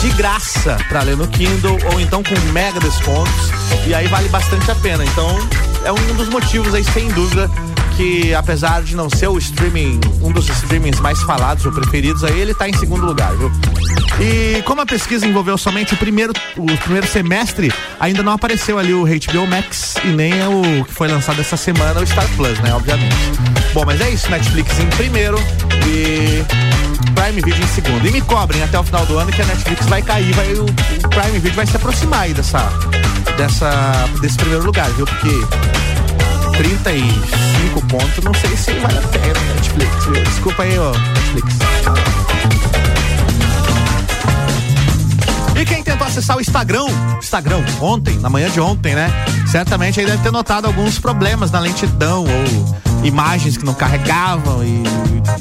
de 0.00 0.10
graça 0.10 0.76
para 0.88 1.02
ler 1.02 1.16
no 1.16 1.26
Kindle 1.26 1.78
ou 1.90 1.98
então 1.98 2.22
com 2.22 2.38
mega 2.52 2.78
descontos 2.78 3.50
e 3.86 3.94
aí 3.94 4.06
vale 4.06 4.28
bastante 4.28 4.70
a 4.70 4.74
pena. 4.74 5.02
Então 5.02 5.38
é 5.82 5.90
um 5.90 6.14
dos 6.14 6.28
motivos 6.28 6.74
aí 6.74 6.84
sem 6.84 7.08
dúvida 7.08 7.50
que 7.96 8.34
apesar 8.34 8.82
de 8.82 8.96
não 8.96 9.08
ser 9.08 9.28
o 9.28 9.38
streaming, 9.38 10.00
um 10.22 10.32
dos 10.32 10.48
streamings 10.48 11.00
mais 11.00 11.20
falados 11.22 11.64
ou 11.66 11.72
preferidos, 11.72 12.24
aí 12.24 12.38
ele 12.38 12.54
tá 12.54 12.68
em 12.68 12.72
segundo 12.72 13.04
lugar, 13.04 13.34
viu? 13.36 13.50
E 14.20 14.62
como 14.62 14.80
a 14.80 14.86
pesquisa 14.86 15.26
envolveu 15.26 15.56
somente 15.56 15.94
o 15.94 15.96
primeiro, 15.96 16.32
o 16.56 16.66
primeiro 16.78 17.06
semestre, 17.06 17.72
ainda 17.98 18.22
não 18.22 18.32
apareceu 18.32 18.78
ali 18.78 18.92
o 18.92 19.04
HBO 19.04 19.46
Max 19.46 19.94
e 20.04 20.08
nem 20.08 20.32
o 20.46 20.84
que 20.84 20.92
foi 20.92 21.08
lançado 21.08 21.40
essa 21.40 21.56
semana, 21.56 22.00
o 22.00 22.06
Star 22.06 22.28
Plus, 22.36 22.58
né? 22.60 22.72
Obviamente. 22.74 23.14
Bom, 23.72 23.84
mas 23.86 24.00
é 24.00 24.10
isso, 24.10 24.30
Netflix 24.30 24.78
em 24.78 24.86
primeiro 24.86 25.38
e 25.86 26.44
Prime 27.14 27.40
Video 27.42 27.62
em 27.62 27.68
segundo. 27.68 28.06
E 28.06 28.10
me 28.10 28.20
cobrem 28.20 28.62
até 28.62 28.78
o 28.78 28.82
final 28.82 29.04
do 29.06 29.18
ano 29.18 29.30
que 29.30 29.42
a 29.42 29.46
Netflix 29.46 29.86
vai 29.86 30.02
cair, 30.02 30.32
vai, 30.32 30.52
o 30.54 30.66
Prime 31.08 31.38
Video 31.38 31.54
vai 31.54 31.66
se 31.66 31.76
aproximar 31.76 32.20
aí 32.20 32.34
dessa, 32.34 32.68
dessa, 33.36 34.08
desse 34.20 34.36
primeiro 34.36 34.64
lugar, 34.64 34.88
viu? 34.90 35.06
Porque 35.06 35.28
35 36.60 37.86
pontos, 37.86 38.22
não 38.22 38.34
sei 38.34 38.54
se 38.54 38.70
vale 38.80 38.98
a 38.98 39.02
pena 39.08 39.40
Netflix. 39.54 40.04
Viu? 40.04 40.22
Desculpa 40.24 40.62
aí, 40.62 40.78
ó, 40.78 40.92
Netflix. 40.92 41.54
E 45.58 45.64
quem 45.64 45.82
tentou 45.82 46.06
acessar 46.06 46.36
o 46.36 46.40
Instagram, 46.42 46.84
Instagram, 47.18 47.64
ontem, 47.80 48.18
na 48.18 48.28
manhã 48.28 48.50
de 48.50 48.60
ontem, 48.60 48.94
né? 48.94 49.10
Certamente 49.46 50.00
aí 50.00 50.06
deve 50.06 50.22
ter 50.22 50.30
notado 50.30 50.66
alguns 50.66 50.98
problemas 50.98 51.50
na 51.50 51.60
lentidão 51.60 52.24
ou 52.24 52.89
imagens 53.02 53.56
que 53.56 53.64
não 53.64 53.74
carregavam 53.74 54.64
e 54.64 54.82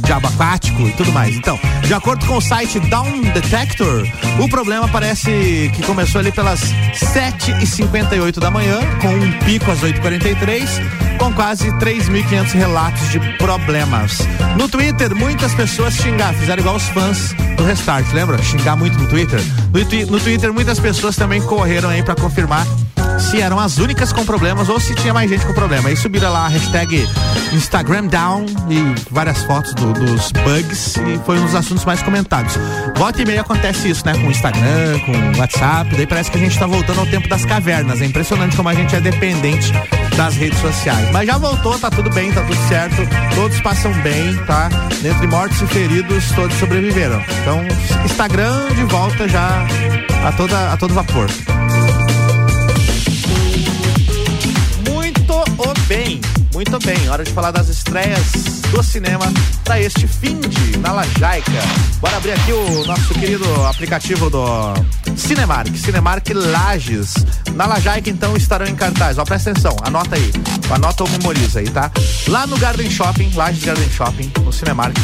diabo 0.05 0.27
aquático 0.27 0.81
e 0.81 0.91
tudo 0.93 1.11
mais. 1.11 1.35
Então, 1.35 1.59
de 1.83 1.93
acordo 1.93 2.25
com 2.25 2.37
o 2.37 2.41
site 2.41 2.79
Down 2.79 3.21
Detector, 3.33 4.07
o 4.39 4.49
problema 4.49 4.87
parece 4.87 5.71
que 5.73 5.83
começou 5.83 6.19
ali 6.19 6.31
pelas 6.31 6.61
7h58 6.93 8.39
da 8.39 8.49
manhã, 8.49 8.79
com 9.01 9.09
um 9.09 9.31
pico 9.45 9.69
às 9.71 9.81
8h43, 9.81 10.67
com 11.17 11.33
quase 11.33 11.69
3.500 11.73 12.53
relatos 12.53 13.09
de 13.09 13.19
problemas. 13.37 14.19
No 14.57 14.67
Twitter, 14.67 15.15
muitas 15.15 15.53
pessoas 15.53 15.93
xingaram, 15.93 16.37
fizeram 16.37 16.61
igual 16.61 16.75
os 16.75 16.87
fãs 16.89 17.33
do 17.57 17.63
Restart, 17.63 18.11
lembra? 18.13 18.41
Xingar 18.41 18.75
muito 18.75 18.97
no 18.97 19.07
Twitter. 19.07 19.41
No, 19.73 20.11
no 20.11 20.19
Twitter, 20.19 20.53
muitas 20.53 20.79
pessoas 20.79 21.15
também 21.15 21.41
correram 21.41 21.89
aí 21.89 22.01
para 22.01 22.15
confirmar 22.15 22.65
se 23.19 23.41
eram 23.41 23.59
as 23.59 23.77
únicas 23.77 24.13
com 24.13 24.25
problemas 24.25 24.69
ou 24.69 24.79
se 24.79 24.95
tinha 24.95 25.13
mais 25.13 25.29
gente 25.29 25.45
com 25.45 25.53
problema. 25.53 25.89
Aí 25.89 25.95
subiram 25.95 26.31
lá 26.31 26.45
a 26.45 26.47
hashtag 26.47 27.07
Instagram 27.53 28.07
Down 28.07 28.45
e 28.69 28.95
várias 29.11 29.43
fotos 29.43 29.73
do, 29.73 29.93
dos 29.93 30.31
bugs 30.31 30.95
e 30.97 31.19
foi 31.25 31.37
um 31.39 31.45
dos 31.45 31.55
assuntos 31.55 31.85
mais 31.85 32.01
comentados. 32.01 32.57
Volta 32.95 33.21
e 33.21 33.25
meia 33.25 33.41
acontece 33.41 33.89
isso, 33.89 34.05
né? 34.05 34.13
Com 34.13 34.27
o 34.27 34.31
Instagram, 34.31 34.99
com 35.05 35.11
o 35.11 35.39
WhatsApp, 35.39 35.95
daí 35.95 36.07
parece 36.07 36.31
que 36.31 36.37
a 36.37 36.41
gente 36.41 36.57
tá 36.57 36.65
voltando 36.65 36.99
ao 36.99 37.05
tempo 37.07 37.27
das 37.27 37.45
cavernas. 37.45 38.01
É 38.01 38.05
impressionante 38.05 38.55
como 38.55 38.69
a 38.69 38.73
gente 38.73 38.95
é 38.95 39.01
dependente 39.01 39.71
das 40.15 40.35
redes 40.35 40.59
sociais. 40.59 41.09
Mas 41.11 41.27
já 41.27 41.37
voltou, 41.37 41.77
tá 41.79 41.89
tudo 41.89 42.09
bem, 42.09 42.31
tá 42.31 42.41
tudo 42.41 42.67
certo. 42.67 42.95
Todos 43.35 43.59
passam 43.61 43.91
bem, 44.01 44.35
tá? 44.45 44.69
Dentre 45.01 45.27
mortos 45.27 45.61
e 45.61 45.67
feridos, 45.67 46.31
todos 46.31 46.55
sobreviveram. 46.57 47.23
Então, 47.41 47.61
Instagram 48.05 48.69
de 48.75 48.83
volta 48.83 49.27
já 49.27 49.65
a, 50.25 50.31
toda, 50.33 50.73
a 50.73 50.77
todo 50.77 50.93
vapor. 50.93 51.29
Bem, 55.99 56.21
muito 56.53 56.79
bem. 56.79 57.09
Hora 57.09 57.25
de 57.25 57.31
falar 57.31 57.51
das 57.51 57.67
estreias 57.67 58.31
do 58.71 58.81
cinema 58.81 59.25
para 59.65 59.81
este 59.81 60.07
fim 60.07 60.39
de 60.39 60.77
na 60.77 60.93
Lajaica. 60.93 61.51
Bora 61.99 62.15
abrir 62.15 62.31
aqui 62.31 62.53
o 62.53 62.85
nosso 62.85 63.13
querido 63.15 63.45
aplicativo 63.65 64.29
do 64.29 64.73
Cinemark, 65.17 65.75
Cinemark 65.75 66.25
Lages. 66.33 67.15
Na 67.53 67.65
Lajaica, 67.65 68.09
então, 68.09 68.37
estarão 68.37 68.65
em 68.65 68.75
cartaz. 68.75 69.17
Ó, 69.17 69.25
presta 69.25 69.51
atenção, 69.51 69.75
anota 69.83 70.15
aí. 70.15 70.31
Anota 70.71 71.03
ou 71.03 71.09
memoriza 71.09 71.59
aí, 71.59 71.69
tá? 71.69 71.91
Lá 72.27 72.47
no 72.47 72.57
Garden 72.57 72.89
Shopping, 72.89 73.31
Lages 73.35 73.65
Garden 73.65 73.89
Shopping, 73.89 74.31
no 74.43 74.53
Cinemark 74.53 74.95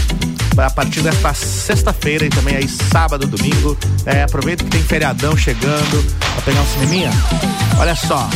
a 0.58 0.70
partir 0.70 1.02
desta 1.02 1.34
sexta-feira 1.34 2.26
e 2.26 2.30
também 2.30 2.56
aí 2.56 2.70
sábado, 2.70 3.28
domingo. 3.28 3.78
É, 4.06 4.24
aproveita 4.24 4.64
que 4.64 4.70
tem 4.70 4.82
feriadão 4.82 5.36
chegando 5.36 6.16
pra 6.20 6.42
pegar 6.44 6.62
um 6.62 6.66
cineminha. 6.68 7.12
Olha 7.78 7.94
só, 7.94 8.30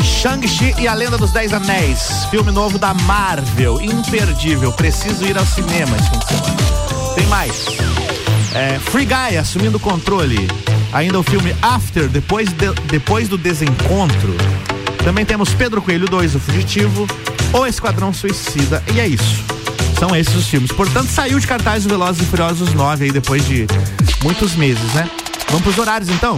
Shang-Chi 0.00 0.74
e 0.78 0.86
a 0.86 0.94
Lenda 0.94 1.18
dos 1.18 1.32
Dez 1.32 1.52
Anéis, 1.52 2.26
filme 2.30 2.52
novo 2.52 2.78
da 2.78 2.94
Marvel, 2.94 3.80
imperdível, 3.80 4.72
preciso 4.72 5.24
ir 5.26 5.36
ao 5.36 5.44
cinema 5.44 5.96
esse 5.96 6.10
fim 6.10 6.18
de 6.18 6.26
semana. 6.26 7.14
Tem 7.14 7.26
mais. 7.26 7.66
É, 8.54 8.78
Free 8.78 9.06
Guy 9.06 9.36
assumindo 9.36 9.76
o 9.76 9.80
controle. 9.80 10.48
Ainda 10.92 11.18
o 11.18 11.22
filme 11.22 11.54
After, 11.62 12.08
depois, 12.08 12.52
de, 12.52 12.72
depois 12.90 13.28
do 13.28 13.38
desencontro. 13.38 14.36
Também 15.04 15.24
temos 15.24 15.52
Pedro 15.54 15.82
Coelho 15.82 16.06
2, 16.06 16.34
O 16.36 16.40
Fugitivo, 16.40 17.06
O 17.52 17.66
Esquadrão 17.66 18.12
Suicida, 18.12 18.82
e 18.94 19.00
é 19.00 19.06
isso. 19.06 19.42
São 19.98 20.14
esses 20.14 20.34
os 20.34 20.46
filmes. 20.46 20.70
Portanto, 20.70 21.08
saiu 21.08 21.38
de 21.38 21.46
cartaz 21.46 21.86
o 21.86 21.88
Velozes 21.88 22.22
e 22.22 22.24
Furiosos 22.26 22.74
9 22.74 23.04
aí 23.04 23.12
depois 23.12 23.46
de 23.46 23.66
muitos 24.22 24.54
meses, 24.54 24.92
né? 24.94 25.08
Vamos 25.48 25.62
pros 25.62 25.78
horários 25.78 26.10
então? 26.10 26.36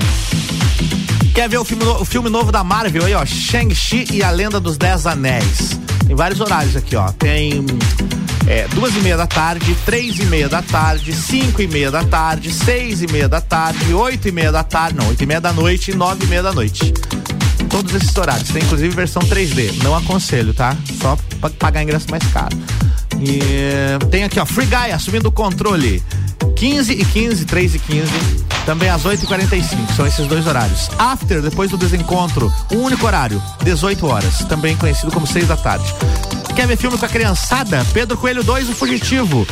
Quer 1.34 1.48
ver 1.48 1.58
o 1.58 1.64
filme, 1.64 1.84
o 1.84 2.04
filme 2.04 2.30
novo 2.30 2.52
da 2.52 2.62
Marvel 2.62 3.04
aí, 3.04 3.12
ó? 3.12 3.26
Shang-Chi 3.26 4.06
e 4.12 4.22
a 4.22 4.30
Lenda 4.30 4.60
dos 4.60 4.78
Dez 4.78 5.04
Anéis. 5.04 5.80
Tem 6.06 6.14
vários 6.14 6.40
horários 6.40 6.76
aqui, 6.76 6.94
ó. 6.94 7.10
Tem 7.10 7.66
é, 8.46 8.68
duas 8.68 8.94
e 8.94 9.00
meia 9.00 9.16
da 9.16 9.26
tarde, 9.26 9.76
três 9.84 10.16
e 10.20 10.26
meia 10.26 10.48
da 10.48 10.62
tarde, 10.62 11.12
cinco 11.12 11.60
e 11.60 11.66
meia 11.66 11.90
da 11.90 12.04
tarde, 12.04 12.52
seis 12.52 13.02
e 13.02 13.08
meia 13.08 13.28
da 13.28 13.40
tarde, 13.40 13.92
oito 13.92 14.28
e 14.28 14.32
meia 14.32 14.52
da 14.52 14.62
tarde, 14.62 14.96
não, 14.96 15.08
oito 15.08 15.24
e 15.24 15.26
meia 15.26 15.40
da 15.40 15.52
noite 15.52 15.90
e 15.90 15.94
nove 15.96 16.24
e 16.24 16.28
meia 16.28 16.42
da 16.42 16.52
noite. 16.52 16.94
Todos 17.68 17.92
esses 17.92 18.16
horários. 18.16 18.50
Tem 18.50 18.62
inclusive 18.62 18.94
versão 18.94 19.20
3D. 19.22 19.82
Não 19.82 19.96
aconselho, 19.96 20.54
tá? 20.54 20.76
Só 21.02 21.18
pra 21.40 21.50
pagar 21.50 21.82
ingresso 21.82 22.08
mais 22.12 22.22
caro. 22.28 22.56
E 23.20 23.40
tem 24.08 24.22
aqui, 24.22 24.38
ó, 24.38 24.46
Free 24.46 24.66
Guy 24.66 24.92
assumindo 24.92 25.30
o 25.30 25.32
controle. 25.32 26.00
15 26.54 26.92
e 26.92 27.04
15, 27.04 27.44
3 27.44 27.74
e 27.74 27.78
15 27.80 28.43
também 28.64 28.88
às 28.88 29.02
8h45. 29.04 29.94
São 29.94 30.06
esses 30.06 30.26
dois 30.26 30.46
horários. 30.46 30.90
After, 30.98 31.40
depois 31.40 31.70
do 31.70 31.76
desencontro, 31.76 32.52
um 32.72 32.78
único 32.78 33.06
horário, 33.06 33.42
18 33.62 34.06
horas, 34.06 34.38
também 34.44 34.76
conhecido 34.76 35.12
como 35.12 35.26
6 35.26 35.48
da 35.48 35.56
tarde. 35.56 35.84
Quer 36.54 36.66
ver 36.66 36.76
filme 36.76 36.96
com 36.96 37.04
a 37.04 37.08
criançada? 37.08 37.84
Pedro 37.92 38.16
Coelho 38.16 38.44
2, 38.44 38.68
O 38.68 38.72
Fugitivo. 38.72 39.46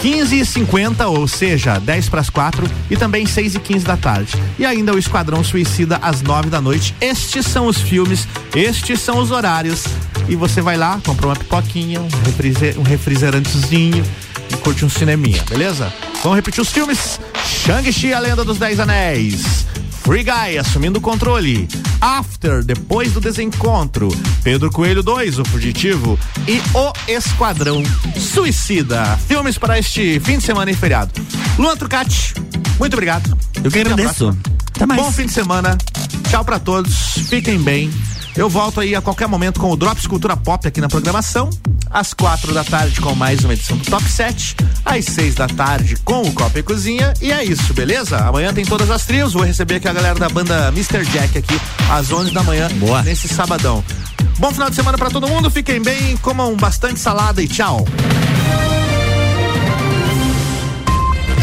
15 0.00 0.40
e 0.40 0.46
50, 0.46 1.08
ou 1.08 1.26
seja, 1.26 1.78
10 1.80 2.08
para 2.08 2.20
as 2.20 2.30
4 2.30 2.68
e 2.88 2.96
também 2.96 3.26
6 3.26 3.56
e 3.56 3.60
15 3.60 3.84
da 3.84 3.96
tarde. 3.96 4.32
E 4.58 4.64
ainda 4.64 4.94
o 4.94 4.98
Esquadrão 4.98 5.42
Suicida 5.42 5.98
às 6.00 6.22
9 6.22 6.48
da 6.50 6.60
noite. 6.60 6.94
Estes 7.00 7.46
são 7.46 7.66
os 7.66 7.78
filmes, 7.78 8.26
estes 8.54 9.00
são 9.00 9.18
os 9.18 9.30
horários. 9.30 9.84
E 10.28 10.36
você 10.36 10.60
vai 10.60 10.76
lá, 10.76 11.00
compra 11.04 11.26
uma 11.26 11.36
pipoquinha, 11.36 12.00
um, 12.00 12.08
refriger, 12.24 12.78
um 12.78 12.82
refrigerantezinho 12.82 14.04
curte 14.58 14.84
um 14.84 14.88
cineminha, 14.88 15.42
beleza? 15.48 15.92
Vamos 16.22 16.36
repetir 16.36 16.60
os 16.60 16.70
filmes? 16.70 17.20
Shang-Chi, 17.64 18.12
a 18.12 18.18
Lenda 18.18 18.44
dos 18.44 18.58
Dez 18.58 18.80
Anéis. 18.80 19.66
Free 20.02 20.24
Guy 20.24 20.58
assumindo 20.58 20.98
o 20.98 21.02
controle. 21.02 21.68
After, 22.00 22.64
depois 22.64 23.12
do 23.12 23.20
desencontro. 23.20 24.08
Pedro 24.42 24.70
Coelho 24.70 25.02
2, 25.02 25.38
o 25.38 25.44
fugitivo. 25.44 26.18
E 26.46 26.62
o 26.74 26.92
Esquadrão 27.06 27.82
Suicida. 28.18 29.18
Filmes 29.28 29.58
para 29.58 29.78
este 29.78 30.18
fim 30.20 30.38
de 30.38 30.44
semana 30.44 30.70
e 30.70 30.74
feriado. 30.74 31.12
Luan 31.58 31.76
Trucati, 31.76 32.34
muito 32.78 32.94
obrigado. 32.94 33.36
Eu 33.62 33.70
que 33.70 33.80
agradeço. 33.80 34.36
Até 34.74 34.86
mais. 34.86 35.02
Bom 35.02 35.12
fim 35.12 35.26
de 35.26 35.32
semana. 35.32 35.76
Tchau 36.30 36.44
para 36.44 36.58
todos. 36.58 36.94
Fiquem 37.28 37.58
bem. 37.58 37.90
Eu 38.38 38.48
volto 38.48 38.80
aí 38.80 38.94
a 38.94 39.02
qualquer 39.02 39.26
momento 39.26 39.58
com 39.58 39.68
o 39.68 39.76
Drops 39.76 40.06
Cultura 40.06 40.36
Pop 40.36 40.64
aqui 40.68 40.80
na 40.80 40.88
programação. 40.88 41.50
Às 41.90 42.14
quatro 42.14 42.54
da 42.54 42.62
tarde 42.62 43.00
com 43.00 43.12
mais 43.12 43.42
uma 43.42 43.52
edição 43.52 43.76
do 43.76 43.84
Top 43.90 44.08
7. 44.08 44.54
Às 44.84 45.06
seis 45.06 45.34
da 45.34 45.48
tarde 45.48 45.96
com 46.04 46.22
o 46.22 46.32
Copa 46.32 46.56
e 46.56 46.62
Cozinha. 46.62 47.12
E 47.20 47.32
é 47.32 47.42
isso, 47.42 47.74
beleza? 47.74 48.16
Amanhã 48.16 48.54
tem 48.54 48.64
todas 48.64 48.92
as 48.92 49.04
trios. 49.04 49.32
Vou 49.32 49.42
receber 49.42 49.74
aqui 49.74 49.88
a 49.88 49.92
galera 49.92 50.16
da 50.20 50.28
banda 50.28 50.68
Mr. 50.68 51.04
Jack 51.06 51.36
aqui 51.36 51.60
às 51.90 52.12
11 52.12 52.30
da 52.32 52.44
manhã. 52.44 52.68
Boa. 52.76 53.02
Nesse 53.02 53.26
sabadão. 53.26 53.82
Bom 54.38 54.52
final 54.52 54.70
de 54.70 54.76
semana 54.76 54.96
para 54.96 55.10
todo 55.10 55.26
mundo. 55.26 55.50
Fiquem 55.50 55.82
bem, 55.82 56.16
comam 56.18 56.54
bastante 56.54 57.00
salada 57.00 57.42
e 57.42 57.48
tchau. 57.48 57.84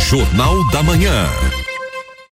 Jornal 0.07 0.65
da 0.71 0.81
Manhã. 0.81 1.27